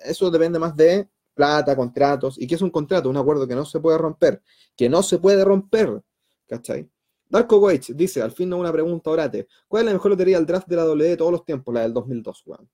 Eso 0.05 0.31
depende 0.31 0.59
más 0.59 0.75
de 0.75 1.09
plata, 1.33 1.75
contratos. 1.75 2.39
¿Y 2.39 2.47
qué 2.47 2.55
es 2.55 2.61
un 2.61 2.69
contrato? 2.69 3.09
Un 3.09 3.17
acuerdo 3.17 3.47
que 3.47 3.55
no 3.55 3.65
se 3.65 3.79
puede 3.79 3.97
romper. 3.97 4.41
Que 4.75 4.89
no 4.89 5.03
se 5.03 5.17
puede 5.19 5.43
romper. 5.43 6.01
¿Cachai? 6.49 6.89
Darko 7.29 7.59
Wage 7.59 7.93
dice, 7.93 8.23
al 8.23 8.31
fin 8.31 8.49
no 8.49 8.57
una 8.57 8.71
pregunta 8.71 9.11
orate. 9.11 9.47
¿Cuál 9.67 9.81
es 9.81 9.85
la 9.85 9.93
mejor 9.93 10.11
lotería 10.11 10.37
del 10.37 10.47
draft 10.47 10.67
de 10.67 10.75
la 10.75 10.83
W 10.83 11.09
de 11.09 11.15
todos 11.15 11.31
los 11.31 11.45
tiempos? 11.45 11.73
La 11.73 11.81
del 11.81 11.93
2002, 11.93 12.43
weón. 12.47 12.67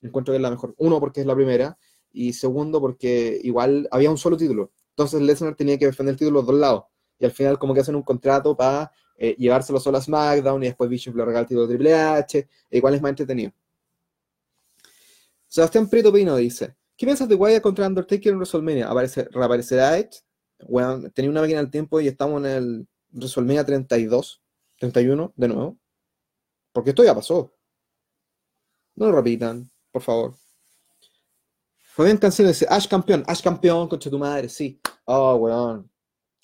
Encuentro 0.00 0.32
que 0.32 0.36
es 0.36 0.42
la 0.42 0.50
mejor. 0.50 0.74
Uno, 0.78 1.00
porque 1.00 1.20
es 1.20 1.26
la 1.26 1.34
primera. 1.34 1.76
Y 2.12 2.32
segundo, 2.32 2.80
porque 2.80 3.40
igual 3.42 3.88
había 3.90 4.08
un 4.08 4.16
solo 4.16 4.36
título. 4.36 4.70
Entonces 4.90 5.20
Lesnar 5.20 5.56
tenía 5.56 5.76
que 5.76 5.86
defender 5.86 6.12
el 6.12 6.18
título 6.18 6.38
los 6.38 6.46
dos 6.46 6.54
lados. 6.54 6.84
Y 7.18 7.24
al 7.24 7.32
final 7.32 7.58
como 7.58 7.74
que 7.74 7.80
hacen 7.80 7.96
un 7.96 8.02
contrato 8.02 8.56
para 8.56 8.92
eh, 9.16 9.34
llevárselo 9.36 9.80
solo 9.80 9.98
a 9.98 10.00
SmackDown 10.00 10.62
y 10.62 10.66
después 10.66 10.88
Bishop 10.88 11.16
le 11.16 11.24
regala 11.24 11.40
el 11.40 11.46
título 11.46 11.66
de 11.66 11.74
Triple 11.74 11.94
H. 11.94 12.38
E 12.70 12.78
igual 12.78 12.94
es 12.94 13.02
más 13.02 13.10
entretenido. 13.10 13.52
Sebastián 15.48 15.88
Prieto 15.88 16.12
Pino 16.12 16.36
dice, 16.36 16.76
¿qué 16.96 17.04
piensas 17.04 17.28
de 17.28 17.34
Wyatt 17.34 17.62
contra 17.62 17.88
Undertaker 17.88 18.32
en 18.32 18.38
WrestleMania? 18.38 18.88
¿Reaparecerá 19.32 19.98
Edge? 19.98 20.20
Bueno, 20.68 21.10
tenía 21.10 21.30
una 21.30 21.40
máquina 21.40 21.60
del 21.60 21.70
tiempo 21.70 22.00
y 22.00 22.08
estamos 22.08 22.44
en 22.44 22.50
el 22.50 22.88
WrestleMania 23.18 23.64
32, 23.64 24.42
31, 24.78 25.32
de 25.36 25.48
nuevo. 25.48 25.78
Porque 26.72 26.90
esto 26.90 27.04
ya 27.04 27.14
pasó. 27.14 27.52
No 28.94 29.06
lo 29.06 29.12
repitan, 29.12 29.70
por 29.90 30.02
favor. 30.02 30.34
Fabián 31.98 32.18
Cancino 32.18 32.48
dice, 32.48 32.66
Ash 32.68 32.86
campeón, 32.86 33.24
Ash 33.26 33.42
campeón, 33.42 33.88
concha 33.88 34.08
tu 34.10 34.18
madre, 34.18 34.48
sí. 34.48 34.80
Oh, 35.04 35.34
weón. 35.34 35.90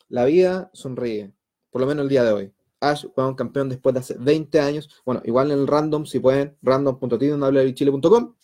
La 0.09 0.25
vida 0.25 0.71
sonríe, 0.73 1.33
por 1.71 1.81
lo 1.81 1.87
menos 1.87 2.03
el 2.03 2.09
día 2.09 2.25
de 2.25 2.33
hoy. 2.33 2.55
Ash, 2.81 3.07
weón, 3.17 3.35
campeón 3.35 3.69
después 3.69 3.95
de 3.95 4.01
hace 4.01 4.17
20 4.19 4.61
años. 4.61 4.89
Bueno, 5.05 5.23
igual 5.25 5.53
en 5.53 5.61
el 5.61 5.67
random, 5.67 6.07
si 6.07 6.19
pueden, 6.19 6.57
random.tidenchile.com. 6.63 8.35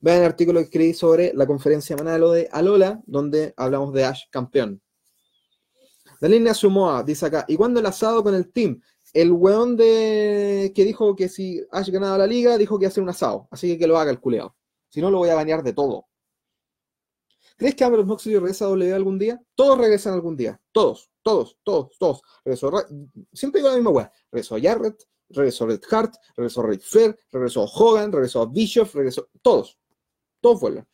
Vean 0.00 0.18
el 0.18 0.24
artículo 0.24 0.60
que 0.60 0.64
escribí 0.64 0.94
sobre 0.94 1.32
la 1.34 1.46
conferencia 1.46 1.96
semanal 1.96 2.20
de 2.32 2.48
Alola, 2.52 3.02
donde 3.06 3.54
hablamos 3.56 3.92
de 3.92 4.04
Ash 4.04 4.24
campeón. 4.30 4.80
La 6.20 6.28
línea 6.28 6.52
dice 7.04 7.26
acá, 7.26 7.44
¿y 7.48 7.56
cuándo 7.56 7.80
el 7.80 7.86
asado 7.86 8.22
con 8.22 8.34
el 8.34 8.50
team? 8.52 8.80
El 9.12 9.32
weón 9.32 9.76
de 9.76 10.72
que 10.74 10.84
dijo 10.84 11.14
que 11.14 11.28
si 11.28 11.62
Ash 11.70 11.90
ganaba 11.90 12.18
la 12.18 12.26
liga, 12.26 12.58
dijo 12.58 12.78
que 12.78 12.84
iba 12.84 12.88
a 12.88 12.92
hacer 12.92 13.02
un 13.02 13.08
asado. 13.08 13.48
Así 13.50 13.68
que 13.68 13.78
que 13.78 13.86
lo 13.86 13.98
haga 13.98 14.10
el 14.10 14.20
culeado. 14.20 14.56
Si 14.88 15.00
no, 15.00 15.10
lo 15.10 15.18
voy 15.18 15.28
a 15.28 15.34
banear 15.34 15.62
de 15.62 15.72
todo. 15.72 16.06
¿Crees 17.56 17.74
que 17.74 17.84
Ambrose 17.84 18.06
Moxley 18.06 18.34
regresa 18.34 18.66
a 18.66 18.68
W 18.68 18.94
algún 18.94 19.18
día? 19.18 19.40
Todos 19.54 19.78
regresan 19.78 20.12
algún 20.12 20.36
día. 20.36 20.60
Todos, 20.72 21.10
todos, 21.22 21.58
todos, 21.64 21.96
todos. 21.98 22.22
Regresó, 22.44 22.70
siempre 23.32 23.60
digo 23.60 23.70
la 23.70 23.76
misma 23.76 23.90
weá. 23.90 24.12
Regresó 24.30 24.56
Jarrett, 24.60 25.02
regresó 25.30 25.66
Red 25.66 25.80
Hart, 25.90 26.14
regresó 26.36 26.62
Red 26.62 26.80
Flair, 26.80 27.18
regresó 27.32 27.64
Hogan, 27.64 28.12
regresó 28.12 28.46
Bischoff, 28.46 28.94
regresó. 28.94 29.28
Todos. 29.40 29.78
Todos 30.40 30.60
vuelven. 30.60 30.86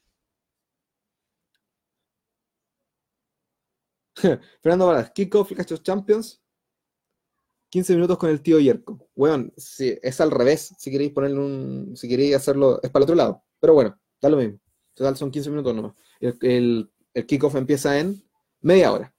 Fernando 4.63 4.87
Varas, 4.87 5.11
Kickoff, 5.11 5.49
Pikachu 5.49 5.79
Champions. 5.79 6.41
15 7.71 7.95
minutos 7.95 8.19
con 8.19 8.29
el 8.29 8.43
tío 8.43 8.59
Yerko. 8.59 9.09
Bueno, 9.15 9.51
si, 9.57 9.99
es 10.03 10.21
al 10.21 10.31
revés. 10.31 10.75
Si 10.79 10.91
queréis 10.91 11.13
ponerle 11.13 11.39
un. 11.39 11.97
Si 11.97 12.09
queréis 12.09 12.37
hacerlo. 12.37 12.81
Es 12.83 12.91
para 12.91 13.01
el 13.01 13.05
otro 13.05 13.15
lado. 13.17 13.45
Pero 13.61 13.75
bueno, 13.75 13.99
da 14.21 14.29
lo 14.29 14.37
mismo. 14.37 14.59
Total, 14.95 15.17
son 15.17 15.31
15 15.31 15.51
minutos 15.51 15.75
nomás. 15.75 15.95
El, 16.21 16.91
el, 17.15 17.27
kickoff 17.27 17.55
empieza 17.55 17.99
en 17.99 18.23
media 18.61 18.93
hora. 18.93 19.15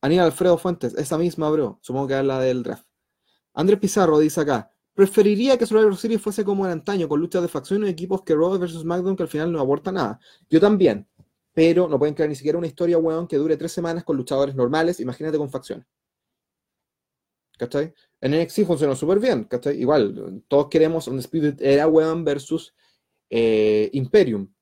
Aníbal 0.00 0.26
Alfredo 0.26 0.56
Fuentes, 0.56 0.94
esa 0.94 1.18
misma, 1.18 1.50
bro. 1.50 1.78
Supongo 1.82 2.08
que 2.08 2.14
habla 2.14 2.40
del 2.40 2.62
draft. 2.62 2.86
Andrés 3.52 3.78
Pizarro 3.78 4.18
dice 4.18 4.40
acá: 4.40 4.72
Preferiría 4.94 5.58
que 5.58 5.66
Survivor 5.66 5.96
Series 5.96 6.22
fuese 6.22 6.42
como 6.42 6.64
en 6.64 6.72
antaño, 6.72 7.06
con 7.06 7.20
luchas 7.20 7.42
de 7.42 7.48
facciones 7.48 7.90
y 7.90 7.92
equipos 7.92 8.22
que 8.22 8.34
Raw 8.34 8.58
versus 8.58 8.80
SmackDown, 8.80 9.14
que 9.14 9.24
al 9.24 9.28
final 9.28 9.52
no 9.52 9.60
aporta 9.60 9.92
nada. 9.92 10.18
Yo 10.48 10.58
también. 10.58 11.06
Pero 11.52 11.88
no 11.88 11.98
pueden 11.98 12.14
crear 12.14 12.28
ni 12.28 12.36
siquiera 12.36 12.58
una 12.58 12.66
historia, 12.66 12.98
weón, 12.98 13.26
que 13.26 13.36
dure 13.36 13.56
tres 13.56 13.72
semanas 13.72 14.04
con 14.04 14.16
luchadores 14.16 14.54
normales. 14.54 15.00
Imagínate 15.00 15.38
con 15.38 15.50
facciones. 15.50 15.86
¿Cachai? 17.58 17.92
En 18.20 18.32
NXT 18.32 18.64
funcionó 18.66 18.96
súper 18.96 19.18
bien, 19.18 19.44
¿cachai? 19.44 19.78
Igual, 19.78 20.44
todos 20.48 20.68
queremos 20.68 21.06
un 21.08 21.18
Spirit 21.18 21.60
Era, 21.60 21.86
weón, 21.88 22.24
versus 22.24 22.74
eh, 23.28 23.90
Imperium. 23.92 24.52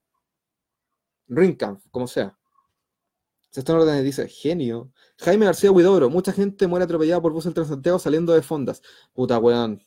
Ringkampf, 1.28 1.86
como 1.90 2.06
sea. 2.06 2.36
Se 3.50 3.60
están 3.60 3.76
ordenando, 3.76 4.02
dice, 4.04 4.28
genio. 4.28 4.92
Jaime 5.18 5.46
García 5.46 5.70
Huidobro, 5.70 6.10
mucha 6.10 6.32
gente 6.32 6.66
muere 6.66 6.84
atropellada 6.84 7.20
por 7.22 7.32
bus 7.32 7.46
en 7.46 7.54
Transantiago 7.54 7.98
saliendo 7.98 8.32
de 8.32 8.42
fondas. 8.42 8.82
Puta 9.12 9.38
weón. 9.38 9.82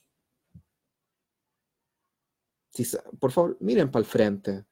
por 3.20 3.32
favor, 3.32 3.58
miren 3.60 3.92
para 3.92 4.02
el 4.02 4.06
frente. 4.06 4.66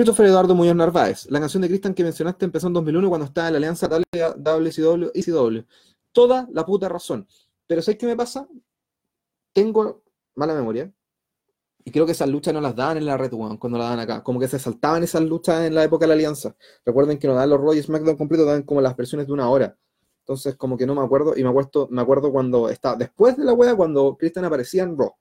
Christopher 0.00 0.28
Eduardo 0.28 0.54
Muñoz 0.54 0.76
Narváez, 0.76 1.30
la 1.30 1.40
canción 1.40 1.60
de 1.60 1.68
Cristian 1.68 1.92
que 1.92 2.02
mencionaste 2.02 2.46
empezó 2.46 2.68
en 2.68 2.72
2001 2.72 3.06
cuando 3.10 3.26
estaba 3.26 3.48
en 3.48 3.52
la 3.52 3.56
alianza 3.58 3.86
WCW 3.86 5.10
y 5.12 5.22
CW. 5.22 5.58
Toda 6.10 6.48
la 6.52 6.64
puta 6.64 6.88
razón. 6.88 7.28
Pero 7.66 7.82
¿sabes 7.82 7.98
qué 7.98 8.06
me 8.06 8.16
pasa? 8.16 8.48
Tengo 9.52 10.02
mala 10.36 10.54
memoria. 10.54 10.90
Y 11.84 11.90
creo 11.90 12.06
que 12.06 12.12
esas 12.12 12.30
luchas 12.30 12.54
no 12.54 12.62
las 12.62 12.74
daban 12.74 12.96
en 12.96 13.04
la 13.04 13.18
Red 13.18 13.34
One 13.34 13.58
cuando 13.58 13.78
las 13.78 13.90
dan 13.90 14.00
acá. 14.00 14.22
Como 14.22 14.40
que 14.40 14.48
se 14.48 14.58
saltaban 14.58 15.02
esas 15.02 15.20
luchas 15.20 15.66
en 15.66 15.74
la 15.74 15.84
época 15.84 16.04
de 16.04 16.08
la 16.08 16.14
Alianza. 16.14 16.56
Recuerden 16.86 17.18
que 17.18 17.28
no 17.28 17.34
dan 17.34 17.50
los 17.50 17.60
Royals 17.60 17.84
SmackDown 17.84 18.16
completos, 18.16 18.46
dan 18.46 18.62
como 18.62 18.80
las 18.80 18.96
versiones 18.96 19.26
de 19.26 19.34
una 19.34 19.50
hora. 19.50 19.76
Entonces, 20.20 20.56
como 20.56 20.78
que 20.78 20.86
no 20.86 20.94
me 20.94 21.02
acuerdo. 21.02 21.36
Y 21.36 21.42
me 21.42 21.50
acuerdo, 21.50 21.88
me 21.90 22.00
acuerdo 22.00 22.32
cuando 22.32 22.70
está 22.70 22.96
después 22.96 23.36
de 23.36 23.44
la 23.44 23.52
wea, 23.52 23.76
cuando 23.76 24.16
Christian 24.16 24.46
aparecía 24.46 24.82
en 24.82 24.96
Raw. 24.96 25.14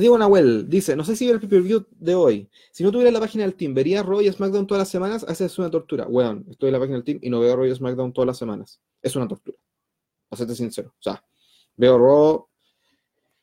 Diego 0.00 0.18
Nahuel 0.18 0.68
dice, 0.68 0.94
no 0.96 1.04
sé 1.04 1.16
si 1.16 1.26
ve 1.26 1.32
el 1.32 1.40
pay-per-view 1.40 1.86
de 1.90 2.14
hoy. 2.14 2.50
Si 2.72 2.84
no 2.84 2.92
tuviera 2.92 3.10
la 3.10 3.20
página 3.20 3.44
del 3.44 3.54
team, 3.54 3.74
¿vería 3.74 4.02
Raw 4.02 4.20
y 4.20 4.30
SmackDown 4.30 4.66
todas 4.66 4.80
las 4.80 4.88
semanas? 4.88 5.24
Esa 5.28 5.44
es 5.44 5.58
una 5.58 5.70
tortura. 5.70 6.06
Weón, 6.06 6.46
estoy 6.50 6.68
en 6.68 6.72
la 6.74 6.78
página 6.78 6.96
del 6.96 7.04
team 7.04 7.18
y 7.22 7.30
no 7.30 7.40
veo 7.40 7.56
Raw 7.56 7.64
y 7.64 7.74
SmackDown 7.74 8.12
todas 8.12 8.26
las 8.26 8.38
semanas. 8.38 8.80
Es 9.02 9.16
una 9.16 9.26
tortura 9.26 9.56
para 10.28 10.38
serte 10.38 10.54
sincero. 10.54 10.94
O 10.98 11.02
sea, 11.02 11.22
veo 11.76 11.98
Raw 11.98 12.48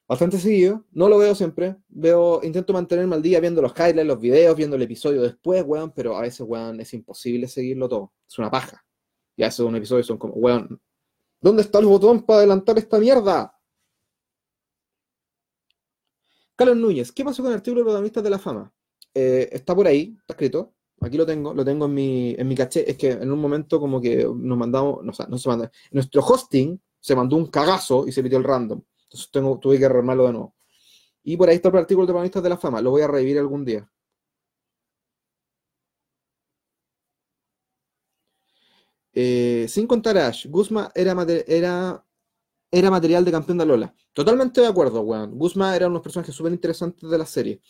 bastante 0.08 0.38
seguido, 0.38 0.86
no 0.92 1.10
lo 1.10 1.18
veo 1.18 1.34
siempre, 1.34 1.78
veo, 1.88 2.42
intento 2.44 2.74
mantenerme 2.74 3.16
al 3.16 3.22
día 3.22 3.40
viendo 3.40 3.62
los 3.62 3.72
highlights, 3.72 4.06
los 4.06 4.20
videos, 4.20 4.56
viendo 4.56 4.76
el 4.76 4.82
episodio 4.84 5.22
después, 5.22 5.64
weón, 5.66 5.92
pero 5.96 6.18
a 6.18 6.22
veces, 6.22 6.42
weón, 6.42 6.80
es 6.80 6.94
imposible 6.94 7.48
seguirlo 7.48 7.90
todo. 7.90 8.14
Es 8.28 8.38
una 8.38 8.52
paja. 8.52 8.86
Y 9.36 9.44
a 9.44 9.48
veces 9.48 9.62
un 9.62 9.76
episodio 9.76 10.04
son 10.04 10.18
como, 10.18 10.34
weón, 10.36 10.80
¿dónde 11.42 11.64
está 11.64 11.80
el 11.80 11.86
botón 11.86 12.24
para 12.24 12.40
adelantar 12.40 12.78
esta 12.78 13.00
mierda? 13.00 13.53
Carlos 16.56 16.78
Núñez, 16.78 17.12
¿qué 17.12 17.24
pasó 17.24 17.42
con 17.44 17.52
el 17.52 17.58
artículo 17.58 17.82
de 17.82 17.86
protagonistas 17.86 18.24
de 18.24 18.30
la 18.30 18.40
fama? 18.40 18.72
Eh, 19.14 19.50
está 19.52 19.76
por 19.76 19.88
ahí, 19.88 20.16
está 20.20 20.34
escrito. 20.34 20.74
Aquí 21.02 21.18
lo 21.18 21.26
tengo, 21.26 21.54
lo 21.54 21.66
tengo 21.66 21.86
en 21.86 21.94
mi, 21.94 22.36
en 22.38 22.48
mi 22.48 22.56
caché. 22.56 22.90
Es 22.90 22.98
que 22.98 23.12
en 23.12 23.32
un 23.32 23.40
momento 23.40 23.80
como 23.80 24.00
que 24.00 24.24
nos 24.24 24.58
mandamos, 24.58 25.04
no, 25.04 25.12
o 25.12 25.14
sea, 25.14 25.28
no 25.28 25.38
se 25.38 25.50
manda. 25.50 25.72
Nuestro 25.92 26.22
hosting 26.22 26.80
se 27.00 27.16
mandó 27.16 27.36
un 27.36 27.48
cagazo 27.48 28.08
y 28.08 28.12
se 28.12 28.24
pidió 28.24 28.38
el 28.38 28.44
random. 28.44 28.82
Entonces 29.06 29.30
tengo, 29.32 29.60
tuve 29.60 29.78
que 29.80 29.86
armarlo 29.86 30.26
de 30.28 30.34
nuevo. 30.34 30.56
Y 31.24 31.38
por 31.38 31.50
ahí 31.50 31.56
está 31.56 31.70
el 31.70 31.78
artículo 31.78 32.06
de 32.06 32.14
protagonistas 32.14 32.44
de 32.44 32.50
la 32.50 32.58
fama. 32.58 32.82
Lo 32.82 32.92
voy 32.92 33.02
a 33.02 33.08
revivir 33.08 33.40
algún 33.40 33.66
día. 33.66 33.90
Eh, 39.16 39.68
sin 39.70 39.86
contar 39.88 40.18
Ash, 40.18 40.48
Guzma 40.48 40.92
era, 40.96 41.16
era, 41.46 42.04
era 42.74 42.90
material 42.90 43.24
de 43.24 43.32
campeón 43.32 43.60
de 43.60 43.68
Lola. 43.68 43.94
Totalmente 44.14 44.60
de 44.60 44.66
acuerdo, 44.66 45.02
weón. 45.02 45.38
Guzma 45.38 45.76
era 45.76 45.86
uno 45.86 45.94
de 45.94 45.98
los 45.98 46.04
personajes 46.04 46.34
súper 46.34 46.52
interesantes 46.54 47.08
de 47.08 47.18
la 47.20 47.26
serie. 47.26 47.62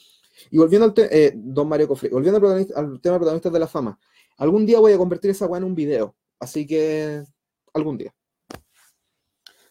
Y 0.50 0.58
volviendo 0.58 0.86
al, 0.86 0.94
eh, 0.98 1.34
Don 1.36 1.68
Mario 1.68 1.90
Cofre, 1.90 2.10
volviendo 2.10 2.38
al, 2.48 3.02
tema 3.02 3.16
de 3.16 3.20
protagonistas 3.20 3.52
de 3.52 3.60
la 3.60 3.68
fama, 3.68 4.00
algún 4.38 4.66
día 4.66 4.80
voy 4.80 4.94
a 4.94 4.98
convertir 4.98 5.32
esa 5.32 5.46
weá 5.46 5.58
en 5.58 5.66
un 5.66 5.76
video, 5.76 6.16
así 6.40 6.66
que 6.66 7.22
algún 7.74 7.98
día. 7.98 8.16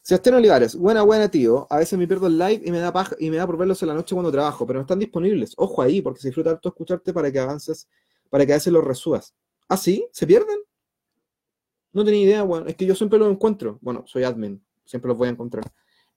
Sebastián 0.03 0.35
Olivares, 0.35 0.77
buena, 0.77 1.03
buena, 1.03 1.31
tío. 1.31 1.67
A 1.71 1.79
veces 1.79 1.99
me 1.99 2.07
pierdo 2.07 2.27
el 2.27 2.37
live 2.37 2.61
y 2.67 2.71
me 2.71 2.79
da 2.79 2.93
paja, 2.93 3.17
y 3.19 3.31
me 3.31 3.39
da 3.39 3.47
por 3.47 3.57
verlos 3.57 3.81
en 3.83 3.89
la 3.89 3.95
noche 3.95 4.15
cuando 4.15 4.31
trabajo, 4.31 4.67
pero 4.67 4.81
no 4.81 4.83
están 4.83 4.99
disponibles. 4.99 5.55
Ojo 5.57 5.81
ahí, 5.81 6.03
porque 6.03 6.21
se 6.21 6.29
disfruta 6.29 6.51
harto 6.51 6.69
escucharte 6.69 7.15
para 7.15 7.33
que 7.33 7.39
avances, 7.39 7.89
para 8.29 8.45
que 8.45 8.53
a 8.53 8.57
veces 8.57 8.71
los 8.71 8.85
resubas. 8.85 9.35
¿Ah, 9.67 9.79
sí? 9.79 10.07
¿Se 10.13 10.27
pierden? 10.27 10.59
No 11.93 12.05
tenía 12.05 12.23
idea, 12.23 12.43
bueno. 12.43 12.67
Es 12.67 12.77
que 12.77 12.85
yo 12.85 12.95
siempre 12.95 13.19
los 13.19 13.31
encuentro. 13.31 13.79
Bueno, 13.81 14.05
soy 14.07 14.25
admin, 14.25 14.63
siempre 14.85 15.09
los 15.09 15.17
voy 15.17 15.29
a 15.29 15.31
encontrar. 15.31 15.65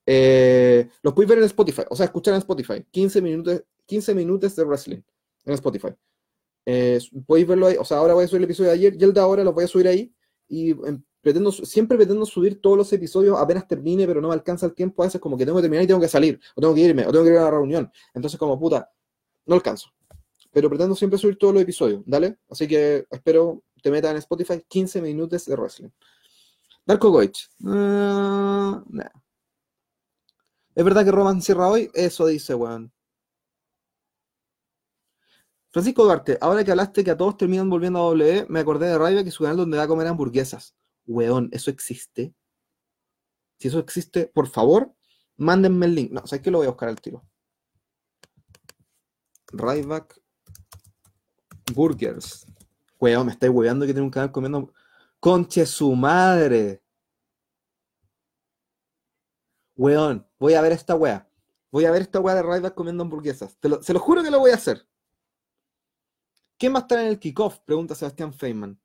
Eh, 0.06 0.88
los 1.02 1.14
puedes 1.14 1.30
ver 1.30 1.40
en 1.40 1.46
Spotify, 1.46 1.84
o 1.90 1.96
sea, 1.96 2.06
escuchar 2.06 2.34
en 2.34 2.40
Spotify. 2.40 2.86
15 2.92 3.22
minutos, 3.22 3.64
15 3.86 4.14
minutos 4.14 4.56
de 4.56 4.64
wrestling 4.64 5.02
en 5.46 5.54
Spotify. 5.54 5.90
Eh, 6.66 7.00
podéis 7.26 7.48
verlo 7.48 7.68
ahí, 7.68 7.78
o 7.78 7.86
sea, 7.86 7.98
ahora 7.98 8.14
voy 8.14 8.26
a 8.26 8.28
subir 8.28 8.40
el 8.40 8.46
episodio 8.46 8.70
de 8.72 8.76
ayer 8.76 8.96
y 9.00 9.04
el 9.04 9.14
de 9.14 9.20
ahora 9.20 9.44
lo 9.44 9.54
voy 9.54 9.66
a 9.66 9.68
subir 9.68 9.88
ahí 9.88 10.12
y 10.48 10.72
em, 10.72 11.04
pretendo, 11.22 11.52
siempre 11.52 11.98
pretendo 11.98 12.26
subir 12.26 12.60
todos 12.60 12.78
los 12.78 12.92
episodios 12.94 13.38
apenas 13.38 13.68
termine, 13.68 14.08
pero 14.08 14.22
no 14.22 14.30
me 14.30 14.34
alcanza 14.34 14.66
el 14.66 14.74
tiempo, 14.74 15.04
a 15.04 15.06
veces 15.06 15.22
como 15.22 15.38
que 15.38 15.46
tengo 15.46 15.58
que 15.58 15.64
terminar 15.64 15.84
y 15.84 15.88
tengo 15.88 16.00
que 16.00 16.08
salir, 16.08 16.40
o 16.56 16.62
tengo 16.62 16.74
que 16.74 16.82
irme, 16.82 17.06
o 17.06 17.12
tengo 17.12 17.24
que 17.24 17.32
ir 17.32 17.38
a 17.38 17.44
la 17.44 17.52
reunión, 17.52 17.92
entonces 18.14 18.40
como 18.40 18.60
puta, 18.60 18.92
no 19.46 19.56
alcanzo. 19.56 19.90
Pero 20.52 20.70
pretendo 20.70 20.96
siempre 20.96 21.20
subir 21.20 21.38
todos 21.38 21.54
los 21.54 21.64
episodios, 21.64 22.02
¿dale? 22.06 22.38
Así 22.50 22.68
que 22.68 23.06
espero 23.12 23.64
te 23.82 23.92
metas 23.92 24.12
en 24.12 24.18
Spotify 24.18 24.64
15 24.68 25.02
minutos 25.02 25.46
de 25.46 25.56
wrestling. 25.56 25.90
Darko 26.86 27.10
Goich. 27.10 27.50
Uh, 27.62 28.84
¿Es 30.76 30.84
verdad 30.84 31.06
que 31.06 31.12
Roman 31.12 31.42
cierra 31.42 31.68
hoy? 31.68 31.90
Eso 31.94 32.28
dice, 32.28 32.54
weón. 32.54 32.92
Francisco 35.72 36.04
Duarte, 36.04 36.38
ahora 36.40 36.64
que 36.64 36.72
hablaste 36.72 37.04
que 37.04 37.12
a 37.12 37.18
todos 37.18 37.38
terminan 37.38 37.70
volviendo 37.70 38.00
a 38.00 38.04
W, 38.04 38.46
me 38.48 38.60
acordé 38.60 38.88
de 38.88 38.98
Ryback 38.98 39.28
y 39.28 39.32
su 39.32 39.44
canal 39.44 39.58
donde 39.58 39.78
va 39.78 39.84
a 39.84 39.88
comer 39.88 40.08
hamburguesas. 40.08 40.76
Weón, 41.06 41.50
¿eso 41.52 41.70
existe? 41.70 42.34
Si 43.60 43.68
eso 43.68 43.80
existe, 43.80 44.28
por 44.28 44.48
favor, 44.48 44.94
mándenme 45.38 45.86
el 45.86 45.96
link. 45.96 46.12
No, 46.12 46.26
¿sabes 46.28 46.44
qué? 46.44 46.52
Lo 46.52 46.60
voy 46.60 46.68
a 46.68 46.72
buscar 46.72 46.90
al 46.90 47.02
tiro. 47.02 47.26
Ryback 49.48 50.22
Burgers. 51.74 52.46
Weón, 53.00 53.26
me 53.26 53.32
estáis 53.34 53.52
weando 53.52 53.86
que 53.86 53.94
tiene 53.94 54.06
un 54.06 54.12
canal 54.12 54.32
comiendo. 54.32 54.74
Conche 55.26 55.66
su 55.66 55.96
madre. 55.96 56.84
Weón, 59.76 60.24
voy 60.38 60.54
a 60.54 60.62
ver 60.62 60.72
esta 60.72 60.94
wea. 60.94 61.28
Voy 61.72 61.86
a 61.86 61.90
ver 61.90 62.04
esta 62.04 62.20
wea 62.20 62.36
de 62.36 62.44
Ryback 62.44 62.76
comiendo 62.76 63.02
hamburguesas. 63.02 63.58
se 63.82 63.94
lo 63.94 64.00
juro 64.00 64.22
que 64.22 64.30
lo 64.30 64.38
voy 64.38 64.52
a 64.52 64.54
hacer. 64.54 64.88
¿Quién 66.60 66.76
va 66.76 66.78
a 66.78 66.82
estar 66.82 67.00
en 67.00 67.08
el 67.08 67.18
kickoff? 67.18 67.58
Pregunta 67.62 67.96
Sebastián 67.96 68.36
Feynman. 68.36 68.80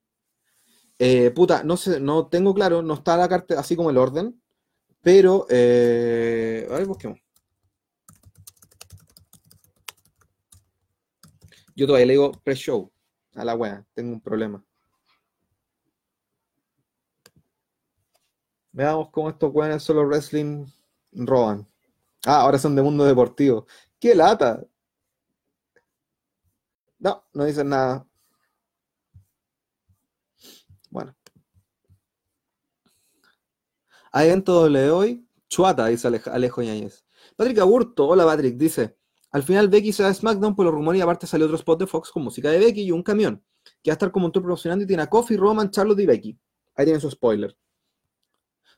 Eh, 0.99 1.31
puta, 1.31 1.63
no 1.63 1.77
sé, 1.77 2.01
no 2.01 2.29
tengo 2.29 2.55
claro, 2.55 2.81
no 2.81 2.95
está 2.95 3.19
la 3.19 3.29
carta 3.29 3.61
así 3.61 3.77
como 3.77 3.91
el 3.91 3.99
orden, 3.99 4.43
pero 5.03 5.47
eh, 5.51 6.67
a 6.71 6.75
ver, 6.77 6.87
busquemos. 6.87 7.21
Yo 11.77 11.87
todavía 11.87 12.07
le 12.07 12.13
digo 12.15 12.33
pre-show 12.43 12.91
a 13.35 13.45
la 13.45 13.55
wea, 13.55 13.87
tengo 13.93 14.15
un 14.15 14.23
problema. 14.23 14.65
Veamos 18.73 19.11
cómo 19.11 19.31
estos 19.31 19.53
weones 19.53 19.83
solo 19.83 20.07
wrestling 20.07 20.67
roban. 21.13 21.67
Ah, 22.27 22.43
ahora 22.43 22.59
son 22.59 22.77
de 22.77 22.83
mundo 22.83 23.05
deportivo. 23.05 23.67
¡Qué 23.99 24.15
lata! 24.15 24.65
No, 26.99 27.25
no 27.33 27.45
dicen 27.45 27.69
nada. 27.71 28.07
Bueno. 30.91 31.17
¿Hay 34.13 34.29
evento 34.29 34.69
de 34.69 34.91
hoy? 34.91 35.27
Chuata, 35.49 35.87
dice 35.87 36.09
Alejo 36.27 36.63
Ñañez. 36.63 37.05
Patrick 37.37 37.59
Aburto, 37.59 38.07
hola 38.07 38.25
Patrick, 38.25 38.57
dice. 38.57 38.97
Al 39.33 39.43
final 39.43 39.69
Becky 39.69 39.93
se 39.93 40.03
va 40.03 40.09
a 40.09 40.15
SmackDown 40.15 40.55
por 40.57 40.67
los 40.67 40.75
rumores 40.75 40.99
y 40.99 41.03
aparte 41.03 41.27
sale 41.27 41.45
otro 41.45 41.57
spot 41.57 41.81
de 41.81 41.87
Fox 41.87 42.11
con 42.11 42.25
música 42.25 42.51
de 42.51 42.59
Becky 42.59 42.83
y 42.83 42.91
un 42.91 43.03
camión. 43.03 43.43
Que 43.83 43.91
va 43.91 43.93
a 43.93 43.95
estar 43.95 44.11
como 44.11 44.27
un 44.27 44.33
tour 44.33 44.43
promocionando 44.43 44.85
y 44.85 44.87
tiene 44.87 45.03
a 45.03 45.09
Coffee, 45.09 45.37
Roman, 45.37 45.71
Charlotte 45.71 46.01
y 46.01 46.07
Becky. 46.07 46.39
Ahí 46.75 46.85
tienen 46.85 47.01
su 47.01 47.11
spoiler. 47.11 47.57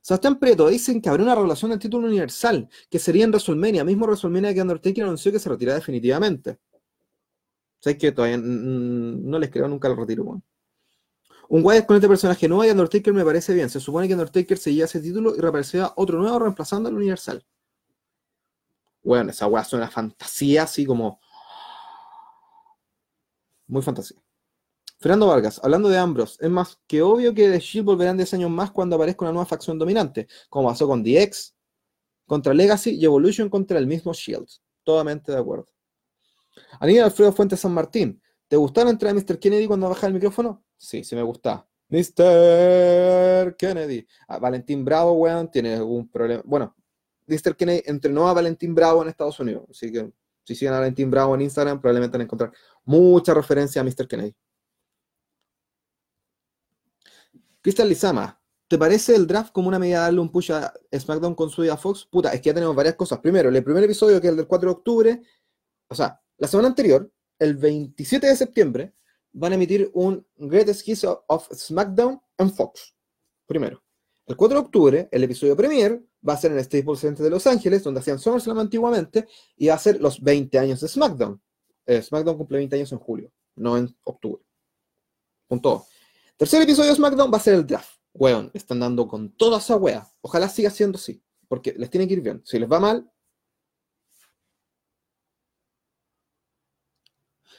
Sebastián 0.03 0.39
Prieto 0.39 0.69
dicen 0.69 1.01
que 1.01 1.09
habrá 1.09 1.23
una 1.23 1.35
revelación 1.37 1.71
del 1.71 1.79
título 1.79 2.09
universal, 2.09 2.69
que 2.91 2.99
sería 2.99 3.25
en 3.25 3.31
WrestleMania, 3.31 3.85
mismo 3.85 4.05
WrestleMania 4.05 4.53
que 4.53 4.61
Undertaker 4.61 5.05
anunció 5.05 5.31
que 5.31 5.39
se 5.39 5.49
retira 5.49 5.75
definitivamente. 5.75 6.59
¿Sabes 7.79 7.99
que 7.99 8.11
todavía 8.11 8.37
no 8.39 9.39
les 9.39 9.51
creo 9.51 9.69
nunca 9.69 9.87
el 9.89 9.97
retiro, 9.97 10.43
Un 11.49 11.65
Wyatt 11.65 11.87
con 11.87 11.97
este 11.97 12.09
personaje 12.09 12.49
nuevo 12.49 12.65
y 12.65 12.71
Undertaker 12.71 13.13
me 13.13 13.25
parece 13.25 13.55
bien. 13.55 13.71
Se 13.71 13.79
supone 13.79 14.09
que 14.09 14.15
Undertaker 14.15 14.59
seguía 14.59 14.87
ese 14.87 15.01
título 15.01 15.37
y 15.37 15.41
reaparecía 15.41 15.93
otro 15.95 16.19
nuevo 16.19 16.39
reemplazando 16.41 16.89
al 16.89 16.97
Universal. 16.97 17.45
Bueno, 19.05 19.31
esa 19.31 19.47
weá 19.47 19.65
suena 19.65 19.89
fantasía, 19.89 20.65
así 20.65 20.85
como. 20.85 21.21
Muy 23.69 23.83
fantasía. 23.83 24.19
Fernando 25.03 25.27
Vargas, 25.27 25.61
hablando 25.65 25.89
de 25.89 25.99
Ambrose, 25.99 26.39
es 26.41 26.49
más 26.49 26.79
que 26.87 27.03
obvio 27.03 27.35
que 27.35 27.51
The 27.51 27.59
Shield 27.59 27.85
volverán 27.85 28.17
10 28.17 28.35
años 28.35 28.51
más 28.51 28.71
cuando 28.71 28.95
aparezca 28.95 29.25
una 29.25 29.33
nueva 29.33 29.47
facción 29.47 29.77
dominante, 29.77 30.29
como 30.49 30.69
pasó 30.69 30.87
con 30.87 31.03
DX 31.03 31.57
contra 32.25 32.55
Legacy 32.55 32.91
y 32.91 33.05
Evolution 33.05 33.49
contra 33.49 33.81
el 33.81 33.89
mismo 33.89 34.13
Shield. 34.13 34.47
Totalmente 34.85 35.33
de 35.33 35.39
acuerdo. 35.39 35.67
Aníbal 36.79 37.07
Alfredo 37.07 37.33
Fuentes 37.33 37.59
San 37.59 37.73
Martín, 37.73 38.23
¿te 38.47 38.57
gustaron 38.57 38.93
entrar 38.93 39.11
a 39.11 39.15
Mr. 39.15 39.41
Kennedy 39.41 39.67
cuando 39.67 39.89
baja 39.89 40.07
el 40.07 40.15
micrófono? 40.15 40.65
Sí, 40.77 41.03
sí 41.03 41.17
me 41.17 41.23
gusta. 41.23 41.67
Mr. 41.89 43.57
Kennedy. 43.57 44.07
Ah, 44.29 44.39
Valentín 44.39 44.85
Bravo, 44.85 45.15
weón, 45.15 45.51
tiene 45.51 45.75
algún 45.75 46.09
problema. 46.09 46.43
Bueno, 46.47 46.77
Mr. 47.27 47.57
Kennedy 47.57 47.83
entrenó 47.87 48.29
a 48.29 48.35
Valentín 48.35 48.73
Bravo 48.73 49.03
en 49.03 49.09
Estados 49.09 49.41
Unidos, 49.41 49.65
así 49.69 49.91
que 49.91 50.13
si 50.45 50.55
siguen 50.55 50.75
a 50.75 50.79
Valentín 50.79 51.11
Bravo 51.11 51.35
en 51.35 51.43
Instagram, 51.43 51.81
probablemente 51.81 52.13
van 52.13 52.21
a 52.21 52.25
encontrar 52.25 52.53
mucha 52.85 53.35
referencia 53.35 53.81
a 53.81 53.85
Mr. 53.85 54.07
Kennedy. 54.07 54.33
Cristian 57.63 57.89
Lizama, 57.89 58.41
¿te 58.67 58.77
parece 58.77 59.15
el 59.15 59.27
draft 59.27 59.53
como 59.53 59.69
una 59.69 59.79
medida 59.79 59.99
de 59.99 60.03
darle 60.05 60.21
un 60.21 60.31
push 60.31 60.51
a 60.51 60.73
SmackDown 60.93 61.35
con 61.37 61.49
su 61.49 61.63
a 61.71 61.77
Fox? 61.77 62.07
Puta, 62.11 62.33
es 62.33 62.41
que 62.41 62.49
ya 62.49 62.55
tenemos 62.55 62.75
varias 62.75 62.97
cosas. 62.97 63.21
Primero, 63.21 63.49
el 63.49 63.65
primer 63.65 63.85
episodio, 63.85 64.21
que 64.21 64.27
es 64.27 64.33
el 64.33 64.37
del 64.37 64.49
4 64.49 64.69
de 64.69 64.73
octubre, 64.73 65.23
o 65.89 65.95
sea, 65.95 66.21
la 66.39 66.49
semana 66.49 66.69
anterior, 66.69 67.09
el 67.39 67.57
27 67.57 68.27
de 68.27 68.37
septiembre, 68.37 68.95
van 69.33 69.53
a 69.53 69.55
emitir 69.55 69.91
un 69.95 70.27
Greatest 70.37 70.87
Hits 70.87 71.05
of 71.05 71.49
SmackDown 71.55 72.21
en 72.39 72.53
Fox. 72.53 72.95
Primero. 73.47 73.83
El 74.27 74.37
4 74.37 74.59
de 74.59 74.65
octubre, 74.65 75.09
el 75.11 75.25
episodio 75.25 75.57
premier 75.57 76.03
va 76.27 76.35
a 76.35 76.37
ser 76.37 76.53
en 76.53 76.59
el 76.59 76.65
Staples 76.65 77.01
Center 77.01 77.25
de 77.25 77.31
Los 77.31 77.47
Ángeles, 77.47 77.83
donde 77.85 78.01
hacían 78.01 78.19
SummerSlam 78.19 78.59
antiguamente, 78.59 79.29
y 79.57 79.69
va 79.69 79.75
a 79.75 79.79
ser 79.79 80.01
los 80.01 80.21
20 80.21 80.59
años 80.59 80.81
de 80.81 80.89
SmackDown. 80.89 81.41
Eh, 81.87 82.03
SmackDown 82.03 82.37
cumple 82.37 82.59
20 82.59 82.77
años 82.77 82.93
en 82.93 82.99
julio, 82.99 83.33
no 83.57 83.77
en 83.77 83.95
octubre. 84.05 84.43
Punto. 85.47 85.87
Tercer 86.37 86.63
episodio 86.63 86.91
de 86.91 86.97
SmackDown 86.97 87.33
va 87.33 87.37
a 87.37 87.41
ser 87.41 87.55
el 87.55 87.67
draft. 87.67 87.99
Weón, 88.15 88.51
están 88.53 88.81
dando 88.81 89.07
con 89.09 89.31
toda 89.37 89.59
esa 89.59 89.77
wea. 89.77 90.07
Ojalá 90.21 90.49
siga 90.49 90.71
siendo 90.71 90.97
así, 90.97 91.23
porque 91.49 91.75
les 91.77 91.89
tiene 91.91 92.07
que 92.07 92.15
ir 92.15 92.21
bien. 92.21 92.43
Si 92.45 92.59
les 92.59 92.71
va 92.71 92.81
mal. 92.81 93.11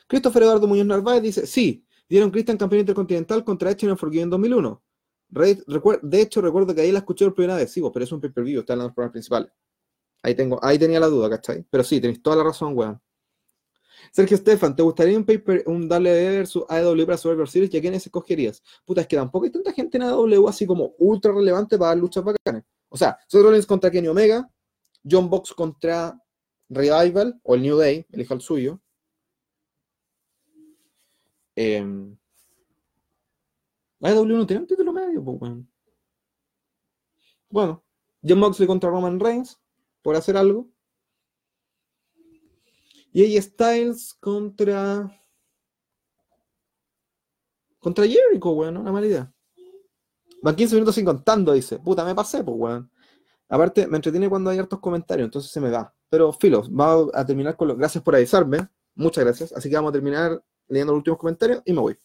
Christopher 0.07 0.43
Eduardo 0.43 0.67
Muñoz 0.67 0.85
Narváez 0.85 1.21
dice: 1.21 1.47
Sí, 1.47 1.85
dieron 2.07 2.29
Christian 2.29 2.57
campeón 2.57 2.81
intercontinental 2.81 3.43
contra 3.43 3.71
Edge 3.71 3.87
en 3.87 3.97
Forgiven 3.97 4.25
en 4.25 4.29
2001. 4.31 4.83
De 5.29 6.21
hecho, 6.21 6.41
recuerdo 6.41 6.75
que 6.75 6.81
ahí 6.81 6.91
la 6.91 6.99
escuché 6.99 7.25
por 7.25 7.33
primera 7.33 7.55
vez, 7.55 7.71
sí, 7.71 7.81
pero 7.91 8.05
es 8.05 8.11
un 8.11 8.21
pay-per-view, 8.21 8.59
está 8.59 8.73
en 8.73 8.79
los 8.79 8.93
programas 8.93 9.13
principales. 9.13 9.51
Ahí, 10.21 10.35
tengo, 10.35 10.63
ahí 10.63 10.77
tenía 10.77 10.99
la 10.99 11.07
duda, 11.07 11.29
¿cachai? 11.29 11.65
Pero 11.69 11.83
sí, 11.83 11.99
tenéis 11.99 12.21
toda 12.21 12.35
la 12.35 12.43
razón, 12.43 12.77
weón. 12.77 13.01
Sergio 14.11 14.37
Stefan, 14.37 14.75
¿te 14.75 14.83
gustaría 14.83 15.17
un 15.17 15.25
paper, 15.25 15.63
un 15.67 15.87
de 15.87 16.45
su 16.45 16.65
AEW 16.67 17.05
para 17.05 17.17
Survivor 17.17 17.49
Series 17.49 17.73
y 17.73 17.77
a 17.77 17.81
quiénes 17.81 18.05
escogerías? 18.05 18.61
Puta, 18.85 19.01
es 19.01 19.07
que 19.07 19.15
tampoco 19.15 19.45
hay 19.45 19.51
tanta 19.51 19.71
gente 19.73 19.97
en 19.97 20.03
AEW 20.03 20.47
así 20.47 20.65
como 20.65 20.93
ultra 20.99 21.31
relevante 21.31 21.77
para 21.77 21.95
luchas 21.95 22.23
bacanas. 22.23 22.63
O 22.89 22.97
sea, 22.97 23.17
Seth 23.27 23.41
Rollins 23.41 23.65
contra 23.65 23.89
Kenny 23.89 24.07
Omega, 24.07 24.49
John 25.09 25.29
Box 25.29 25.53
contra 25.53 26.19
Revival, 26.69 27.39
o 27.43 27.55
el 27.55 27.61
New 27.61 27.77
Day, 27.77 28.05
elija 28.11 28.33
el 28.33 28.41
suyo. 28.41 28.79
Eh, 31.55 31.85
AEW 34.01 34.25
no 34.25 34.45
tiene 34.45 34.61
un 34.61 34.67
título 34.67 34.91
medio, 34.91 35.23
pues, 35.23 35.39
bueno. 35.39 35.65
Bueno, 37.49 37.83
John 38.27 38.39
Moxley 38.39 38.67
contra 38.67 38.89
Roman 38.89 39.19
Reigns, 39.19 39.59
por 40.01 40.15
hacer 40.15 40.35
algo. 40.37 40.67
Y 43.13 43.37
AJ 43.37 43.43
Styles 43.43 44.13
contra. 44.19 45.09
Contra 47.79 48.07
Jericho, 48.07 48.49
weón, 48.51 48.77
una 48.77 48.91
mala 48.91 49.05
idea. 49.05 49.33
Van 50.41 50.55
15 50.55 50.75
minutos 50.75 50.95
sin 50.95 51.05
contando, 51.05 51.53
dice. 51.53 51.77
Puta, 51.77 52.03
me 52.03 52.15
pasé, 52.15 52.43
pues, 52.43 52.57
weón. 52.57 52.91
Aparte, 53.47 53.85
me 53.85 53.97
entretiene 53.97 54.29
cuando 54.29 54.49
hay 54.49 54.57
hartos 54.57 54.79
comentarios, 54.79 55.27
entonces 55.27 55.51
se 55.51 55.61
me 55.61 55.69
da. 55.69 55.93
Pero, 56.09 56.33
filo, 56.33 56.63
vamos 56.71 57.11
a 57.13 57.23
terminar 57.23 57.55
con 57.55 57.67
los. 57.67 57.77
Gracias 57.77 58.03
por 58.03 58.15
avisarme. 58.15 58.67
Muchas 58.95 59.23
gracias. 59.23 59.53
Así 59.53 59.69
que 59.69 59.75
vamos 59.75 59.89
a 59.89 59.93
terminar 59.93 60.43
leyendo 60.67 60.93
los 60.93 60.99
últimos 60.99 61.19
comentarios 61.19 61.61
y 61.65 61.73
me 61.73 61.81
voy. 61.81 61.97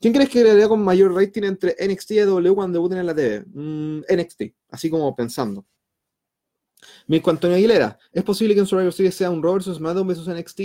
¿Quién 0.00 0.12
crees 0.12 0.28
que 0.28 0.42
quedaría 0.42 0.68
con 0.68 0.84
mayor 0.84 1.14
rating 1.14 1.44
entre 1.44 1.74
NXT 1.80 2.10
y 2.10 2.18
AW 2.20 2.54
cuando 2.54 2.78
debuten 2.78 2.98
en 2.98 3.06
la 3.06 3.14
TV? 3.14 3.44
Mm, 3.54 4.00
NXT, 4.06 4.42
así 4.68 4.90
como 4.90 5.16
pensando. 5.16 5.64
Mirko 7.06 7.30
Antonio 7.30 7.56
Aguilera, 7.56 7.98
¿es 8.12 8.22
posible 8.22 8.54
que 8.54 8.60
en 8.60 8.66
Survivor 8.66 8.92
Series 8.92 9.14
sea 9.14 9.30
un 9.30 9.42
Raw 9.42 9.56
vs 9.56 9.76
SmackDown 9.76 10.06
vs 10.06 10.28
NXT? 10.28 10.60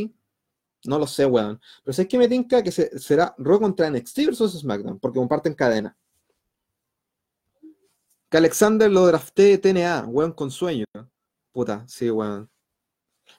No 0.86 0.98
lo 0.98 1.08
sé, 1.08 1.26
weón. 1.26 1.60
Pero 1.84 1.94
sé 1.94 2.08
que 2.08 2.18
me 2.18 2.28
tinca 2.28 2.64
que 2.64 2.72
será 2.72 3.36
Raw 3.38 3.60
contra 3.60 3.90
NXT 3.90 4.28
vs 4.28 4.60
SmackDown, 4.60 5.00
porque 5.00 5.20
comparten 5.20 5.54
cadena. 5.54 5.98
Que 8.30 8.38
Alexander 8.38 8.90
lo 8.90 9.06
drafté 9.08 9.58
TNA, 9.58 10.06
weón, 10.08 10.34
con 10.34 10.52
sueño. 10.52 10.86
Puta, 11.52 11.86
sí, 11.88 12.10
weón. 12.10 12.50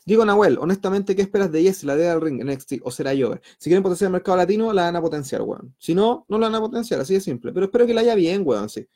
Digo, 0.05 0.25
Nahuel, 0.25 0.59
honestamente, 0.59 1.17
¿qué 1.17 1.23
esperas 1.23 1.51
de 1.51 1.63
Yes, 1.63 1.85
la 1.85 1.97
de 1.97 2.05
del 2.05 2.21
ring 2.21 2.45
NXT 2.45 2.75
o 2.83 2.91
será 2.91 3.13
Jover? 3.17 3.41
Si 3.59 3.71
quieren 3.71 3.83
potenciar 3.83 4.09
el 4.09 4.13
mercado 4.13 4.37
latino, 4.37 4.73
la 4.73 4.83
van 4.83 4.97
a 4.97 5.01
potenciar, 5.01 5.43
weón. 5.43 5.75
Si 5.79 5.95
no, 5.95 6.27
no 6.29 6.39
la 6.39 6.49
van 6.49 6.57
a 6.57 6.61
potenciar, 6.61 7.01
así 7.01 7.15
de 7.15 7.21
simple. 7.21 7.53
Pero 7.53 7.67
espero 7.67 7.87
que 7.87 7.95
la 7.95 8.03
haya 8.03 8.15
bien, 8.15 8.43
weón, 8.45 8.69
sí 8.69 8.89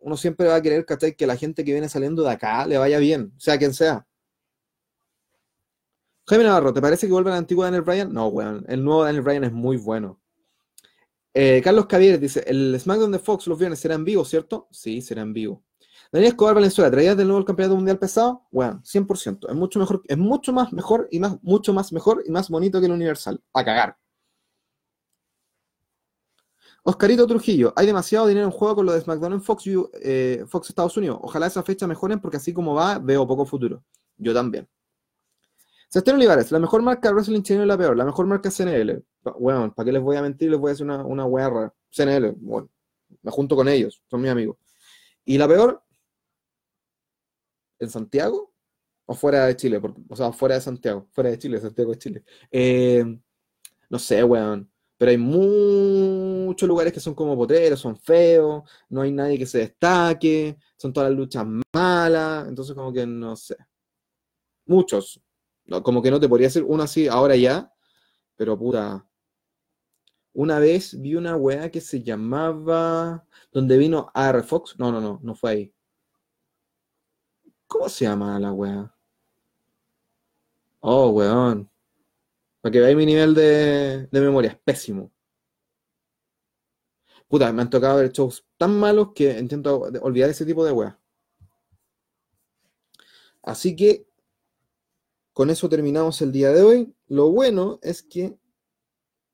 uno 0.00 0.16
siempre 0.16 0.46
va 0.46 0.56
a 0.56 0.62
querer 0.62 0.84
que 1.16 1.26
la 1.26 1.36
gente 1.36 1.64
que 1.64 1.72
viene 1.72 1.88
saliendo 1.88 2.22
de 2.22 2.30
acá 2.30 2.66
le 2.66 2.78
vaya 2.78 2.98
bien, 2.98 3.32
sea 3.38 3.58
quien 3.58 3.74
sea. 3.74 4.06
Jaime 6.26 6.44
Navarro, 6.44 6.72
¿te 6.72 6.80
parece 6.80 7.06
que 7.06 7.12
vuelva 7.12 7.32
el 7.32 7.38
antiguo 7.38 7.64
Daniel 7.64 7.82
Bryan? 7.82 8.12
No, 8.12 8.28
weón. 8.28 8.64
El 8.68 8.84
nuevo 8.84 9.04
Daniel 9.04 9.22
Bryan 9.22 9.44
es 9.44 9.52
muy 9.52 9.76
bueno. 9.76 10.20
Eh, 11.34 11.60
Carlos 11.62 11.86
Cavieres 11.86 12.20
dice: 12.20 12.44
El 12.46 12.78
SmackDown 12.78 13.12
de 13.12 13.18
Fox 13.18 13.46
los 13.46 13.58
viernes 13.58 13.80
será 13.80 13.94
en 13.94 14.04
vivo, 14.04 14.24
¿cierto? 14.24 14.68
Sí, 14.70 15.02
será 15.02 15.22
en 15.22 15.32
vivo. 15.32 15.64
Daniel 16.12 16.30
Escobar 16.30 16.54
Valenzuela, 16.54 16.90
¿traías 16.90 17.16
de 17.16 17.24
nuevo 17.24 17.38
el 17.38 17.44
campeonato 17.44 17.76
mundial 17.76 17.98
pesado? 17.98 18.42
Bueno, 18.50 18.82
100%. 18.84 19.48
Es 19.48 19.54
mucho 19.54 19.78
mejor, 19.78 20.02
es 20.06 20.18
mucho 20.18 20.52
más 20.52 20.72
mejor 20.72 21.08
y 21.10 21.20
más, 21.20 21.36
mucho 21.42 21.72
más 21.72 21.92
mejor 21.92 22.22
y 22.26 22.30
más 22.30 22.48
bonito 22.48 22.80
que 22.80 22.86
el 22.86 22.92
Universal. 22.92 23.40
A 23.54 23.64
cagar. 23.64 23.96
Oscarito 26.82 27.26
Trujillo, 27.26 27.72
hay 27.76 27.86
demasiado 27.86 28.26
dinero 28.26 28.46
en 28.46 28.52
juego 28.52 28.76
con 28.76 28.86
lo 28.86 28.92
de 28.92 29.00
SmackDown 29.00 29.34
en 29.34 29.42
Fox, 29.42 29.64
eh, 30.02 30.44
Fox 30.46 30.70
Estados 30.70 30.96
Unidos. 30.96 31.18
Ojalá 31.20 31.46
esa 31.46 31.62
fecha 31.62 31.86
mejoren 31.86 32.20
porque 32.20 32.38
así 32.38 32.52
como 32.52 32.74
va, 32.74 32.98
veo 32.98 33.26
poco 33.26 33.44
futuro. 33.44 33.82
Yo 34.16 34.32
también. 34.32 34.68
Sebastián 35.88 36.16
Olivares, 36.16 36.52
la 36.52 36.60
mejor 36.60 36.82
marca 36.82 37.10
Wrestling 37.10 37.42
chileno 37.42 37.64
es 37.64 37.68
la 37.68 37.76
peor, 37.76 37.96
la 37.96 38.04
mejor 38.04 38.26
marca 38.26 38.48
CNL. 38.50 39.02
Bueno, 39.40 39.74
¿para 39.74 39.84
qué 39.84 39.92
les 39.92 40.00
voy 40.00 40.16
a 40.16 40.22
mentir? 40.22 40.48
Les 40.50 40.58
voy 40.58 40.68
a 40.68 40.72
decir 40.72 40.86
una, 40.86 41.04
una 41.04 41.26
rara. 41.26 41.74
CNL, 41.90 42.36
bueno, 42.38 42.70
me 43.22 43.30
junto 43.30 43.56
con 43.56 43.68
ellos, 43.68 44.00
son 44.08 44.20
mis 44.22 44.30
amigos. 44.30 44.56
¿Y 45.24 45.36
la 45.36 45.48
peor? 45.48 45.82
¿En 47.80 47.90
Santiago? 47.90 48.52
¿O 49.06 49.14
fuera 49.14 49.46
de 49.46 49.56
Chile? 49.56 49.80
o 50.08 50.16
sea, 50.16 50.32
fuera 50.32 50.54
de 50.54 50.60
Santiago, 50.60 51.08
fuera 51.10 51.30
de 51.30 51.38
Chile, 51.38 51.60
Santiago 51.60 51.90
de 51.90 51.98
Chile. 51.98 52.24
Eh, 52.52 53.04
no 53.88 53.98
sé, 53.98 54.22
weón. 54.22 54.70
Pero 55.00 55.12
hay 55.12 55.16
muchos 55.16 56.68
lugares 56.68 56.92
que 56.92 57.00
son 57.00 57.14
como 57.14 57.34
potreros, 57.34 57.80
son 57.80 57.96
feos, 57.96 58.64
no 58.90 59.00
hay 59.00 59.10
nadie 59.10 59.38
que 59.38 59.46
se 59.46 59.60
destaque, 59.60 60.58
son 60.76 60.92
todas 60.92 61.08
las 61.08 61.18
luchas 61.18 61.46
malas, 61.72 62.46
entonces 62.46 62.74
como 62.74 62.92
que 62.92 63.06
no 63.06 63.34
sé. 63.34 63.56
Muchos. 64.66 65.22
como 65.82 66.02
que 66.02 66.10
no 66.10 66.20
te 66.20 66.28
podría 66.28 66.48
hacer 66.48 66.64
uno 66.64 66.82
así 66.82 67.08
ahora 67.08 67.34
ya, 67.34 67.72
pero 68.36 68.58
puta. 68.58 69.08
Una 70.34 70.58
vez 70.58 71.00
vi 71.00 71.14
una 71.14 71.34
wea 71.34 71.70
que 71.70 71.80
se 71.80 72.02
llamaba. 72.02 73.24
Donde 73.52 73.78
vino 73.78 74.10
AR 74.12 74.42
Fox. 74.44 74.74
No, 74.78 74.92
no, 74.92 75.00
no, 75.00 75.18
no 75.22 75.34
fue 75.34 75.50
ahí. 75.50 75.74
¿Cómo 77.66 77.88
se 77.88 78.04
llama 78.04 78.38
la 78.38 78.52
wea? 78.52 78.94
Oh, 80.80 81.08
weón. 81.08 81.69
Para 82.60 82.72
que 82.72 82.80
veáis 82.80 82.96
mi 82.96 83.06
nivel 83.06 83.34
de, 83.34 84.08
memoria, 84.12 84.50
es 84.50 84.58
pésimo. 84.58 85.10
Puta, 87.28 87.52
me 87.52 87.62
han 87.62 87.70
tocado 87.70 87.98
ver 87.98 88.12
shows 88.12 88.44
tan 88.58 88.78
malos 88.78 89.12
que 89.14 89.38
intento 89.38 89.80
olvidar 90.02 90.28
ese 90.30 90.44
tipo 90.44 90.64
de 90.64 90.72
weas. 90.72 90.94
Así 93.42 93.74
que 93.74 94.06
con 95.32 95.48
eso 95.48 95.68
terminamos 95.68 96.20
el 96.20 96.32
día 96.32 96.52
de 96.52 96.62
hoy. 96.62 96.94
Lo 97.06 97.30
bueno 97.30 97.78
es 97.82 98.02
que 98.02 98.36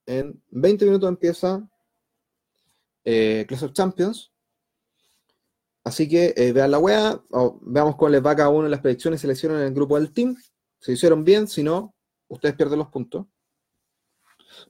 en 0.07 0.41
20 0.51 0.85
minutos 0.85 1.09
empieza 1.09 1.69
eh, 3.05 3.45
Clash 3.49 3.65
of 3.65 3.73
Champions. 3.73 4.31
Así 5.83 6.09
que 6.09 6.33
eh, 6.37 6.53
vean 6.53 6.71
la 6.71 6.79
wea, 6.79 7.21
veamos 7.63 7.97
cómo 7.97 8.11
les 8.11 8.25
va 8.25 8.37
cada 8.37 8.51
uno 8.51 8.67
en 8.67 8.73
las 8.73 8.81
predicciones 8.81 9.21
se 9.21 9.33
hicieron 9.33 9.59
en 9.59 9.65
el 9.69 9.75
grupo 9.75 9.97
del 9.97 10.13
team. 10.13 10.37
Si 10.81 10.93
hicieron 10.93 11.25
bien, 11.25 11.49
si 11.49 11.63
no, 11.63 11.96
ustedes 12.29 12.55
pierden 12.55 12.79
los 12.79 12.89
puntos. 12.89 13.27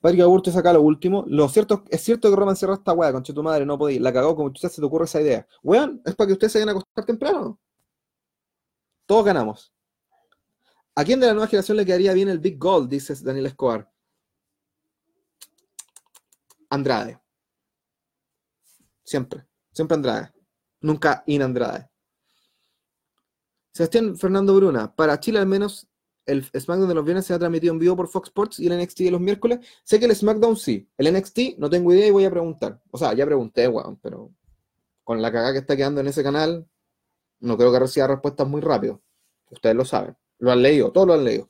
Patrick 0.01 0.23
Aburto 0.23 0.51
saca 0.51 0.73
lo 0.73 0.83
último. 0.83 1.25
Lo 1.29 1.49
cierto, 1.49 1.85
es 1.88 2.03
cierto 2.03 2.31
que 2.31 2.37
Roman 2.37 2.57
cerró 2.57 2.75
esta 2.75 2.92
weá, 2.92 3.12
concha 3.12 3.33
tu 3.33 3.42
madre, 3.42 3.66
no 3.66 3.79
podéis. 3.79 4.01
La 4.01 4.12
cagó 4.12 4.35
como 4.35 4.53
tú 4.53 4.61
se 4.61 4.69
te 4.69 4.85
ocurre 4.85 5.05
esa 5.05 5.21
idea. 5.21 5.47
Weón, 5.62 6.03
es 6.05 6.14
para 6.14 6.27
que 6.27 6.33
ustedes 6.33 6.53
se 6.53 6.59
vayan 6.59 6.71
a 6.71 6.73
acostar 6.73 7.05
temprano. 7.05 7.61
Todos 9.07 9.25
ganamos. 9.25 9.73
¿A 10.95 11.05
quién 11.05 11.21
de 11.21 11.27
la 11.27 11.35
nueva 11.35 11.47
generación 11.47 11.77
le 11.77 11.85
quedaría 11.85 12.12
bien 12.14 12.29
el 12.29 12.38
Big 12.38 12.59
Gold? 12.59 12.88
Dice 12.88 13.14
Daniel 13.23 13.47
Escobar. 13.47 13.90
Andrade. 16.71 17.21
Siempre. 19.05 19.47
Siempre 19.73 19.95
Andrade. 19.95 20.33
Nunca 20.81 21.23
in 21.27 21.42
Andrade. 21.42 21.88
Sebastián 23.73 24.16
Fernando 24.16 24.55
Bruna. 24.55 24.95
Para 24.95 25.21
Chile 25.21 25.38
al 25.38 25.47
menos 25.47 25.87
el 26.27 26.45
SmackDown 26.45 26.89
de 26.89 26.95
los 26.95 27.05
viernes 27.05 27.25
se 27.25 27.35
ha 27.35 27.39
transmitido 27.39 27.73
en 27.73 27.79
vivo 27.79 27.97
por 27.97 28.09
Fox 28.09 28.29
Sports 28.29 28.61
y 28.61 28.67
el 28.67 28.79
NXT 28.79 28.99
de 28.99 29.11
los 29.12 29.21
miércoles. 29.21 29.61
Sé 29.85 29.99
que 29.99 30.07
el 30.07 30.15
SmackDown 30.15 30.57
sí. 30.57 30.89
El 30.99 31.12
NXT 31.12 31.59
no 31.59 31.71
tengo 31.71 31.93
idea 31.95 32.09
y 32.09 32.11
voy 32.11 32.25
a 32.25 32.31
preguntar. 32.31 32.81
O 32.91 32.99
sea, 32.99 33.15
ya 33.15 33.25
pregunté, 33.25 33.69
weón, 33.69 33.97
pero 34.03 34.33
con 35.05 35.23
la 35.23 35.31
cagada 35.31 35.53
que 35.53 35.61
está 35.61 35.77
quedando 35.77 36.01
en 36.01 36.09
ese 36.09 36.23
canal, 36.23 36.67
no 37.41 37.57
creo 37.57 37.73
que 37.73 37.79
reciba 37.79 38.09
respuestas 38.09 38.49
muy 38.49 38.61
rápido. 38.61 39.03
Ustedes 39.51 39.77
lo 39.77 39.85
saben. 39.85 40.17
Lo 40.39 40.51
han 40.51 40.61
leído, 40.62 40.91
todos 40.91 41.07
lo 41.07 41.15
han 41.15 41.25
leído. 41.25 41.49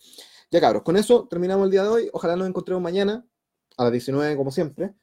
Ya 0.50 0.60
cabros, 0.60 0.82
con 0.82 0.96
eso 0.96 1.26
terminamos 1.28 1.64
el 1.64 1.70
día 1.70 1.82
de 1.82 1.88
hoy. 1.88 2.10
Ojalá 2.12 2.36
nos 2.36 2.46
encontremos 2.46 2.82
mañana 2.82 3.26
a 3.76 3.84
las 3.84 3.92
19 3.92 4.36
como 4.36 4.50
siempre. 4.50 4.94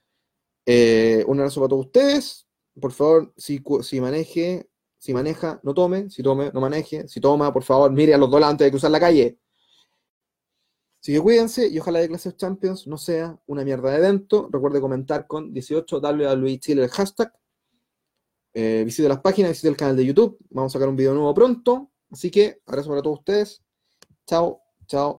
Eh, 0.66 1.24
un 1.28 1.40
abrazo 1.40 1.62
para 1.62 1.70
todos 1.70 1.88
ustedes. 1.88 2.48
Por 2.80 2.92
favor, 2.92 3.34
si, 3.38 3.62
si 3.82 4.02
maneje, 4.02 4.70
si 4.98 5.14
maneja, 5.14 5.60
no 5.64 5.74
tome. 5.74 6.10
Si 6.10 6.24
tome, 6.24 6.52
no 6.54 6.62
maneje. 6.62 7.08
Si 7.08 7.20
toma, 7.20 7.52
por 7.52 7.64
favor, 7.64 7.92
mire 7.92 8.14
a 8.14 8.18
los 8.18 8.30
dos 8.30 8.42
antes 8.44 8.66
de 8.66 8.72
cruzar 8.72 8.92
la 8.92 9.00
calle. 9.00 9.38
Así 11.04 11.12
que 11.12 11.20
cuídense 11.20 11.68
y 11.68 11.78
ojalá 11.80 12.00
de 12.00 12.08
Clases 12.08 12.38
Champions 12.38 12.88
no 12.88 12.98
sea 12.98 13.38
una 13.48 13.66
mierda 13.66 13.92
de 13.92 13.98
evento. 13.98 14.48
Recuerde 14.50 14.80
comentar 14.80 15.28
con 15.28 15.54
18 15.54 16.00
WWE 16.00 16.60
Chile 16.60 16.84
el 16.84 16.90
hashtag. 16.90 17.30
Eh, 18.54 18.84
visite 18.86 19.10
las 19.10 19.20
páginas, 19.20 19.52
visite 19.52 19.68
el 19.68 19.76
canal 19.76 19.98
de 19.98 20.06
YouTube. 20.06 20.38
Vamos 20.50 20.72
a 20.72 20.80
sacar 20.80 20.88
un 20.88 20.96
video 20.96 21.14
nuevo 21.14 21.34
pronto. 21.34 21.92
Así 22.10 22.32
que 22.32 22.62
abrazo 22.66 22.88
para 22.88 23.02
todos 23.02 23.20
ustedes. 23.20 23.62
Chao, 24.26 24.62
chao. 24.88 25.12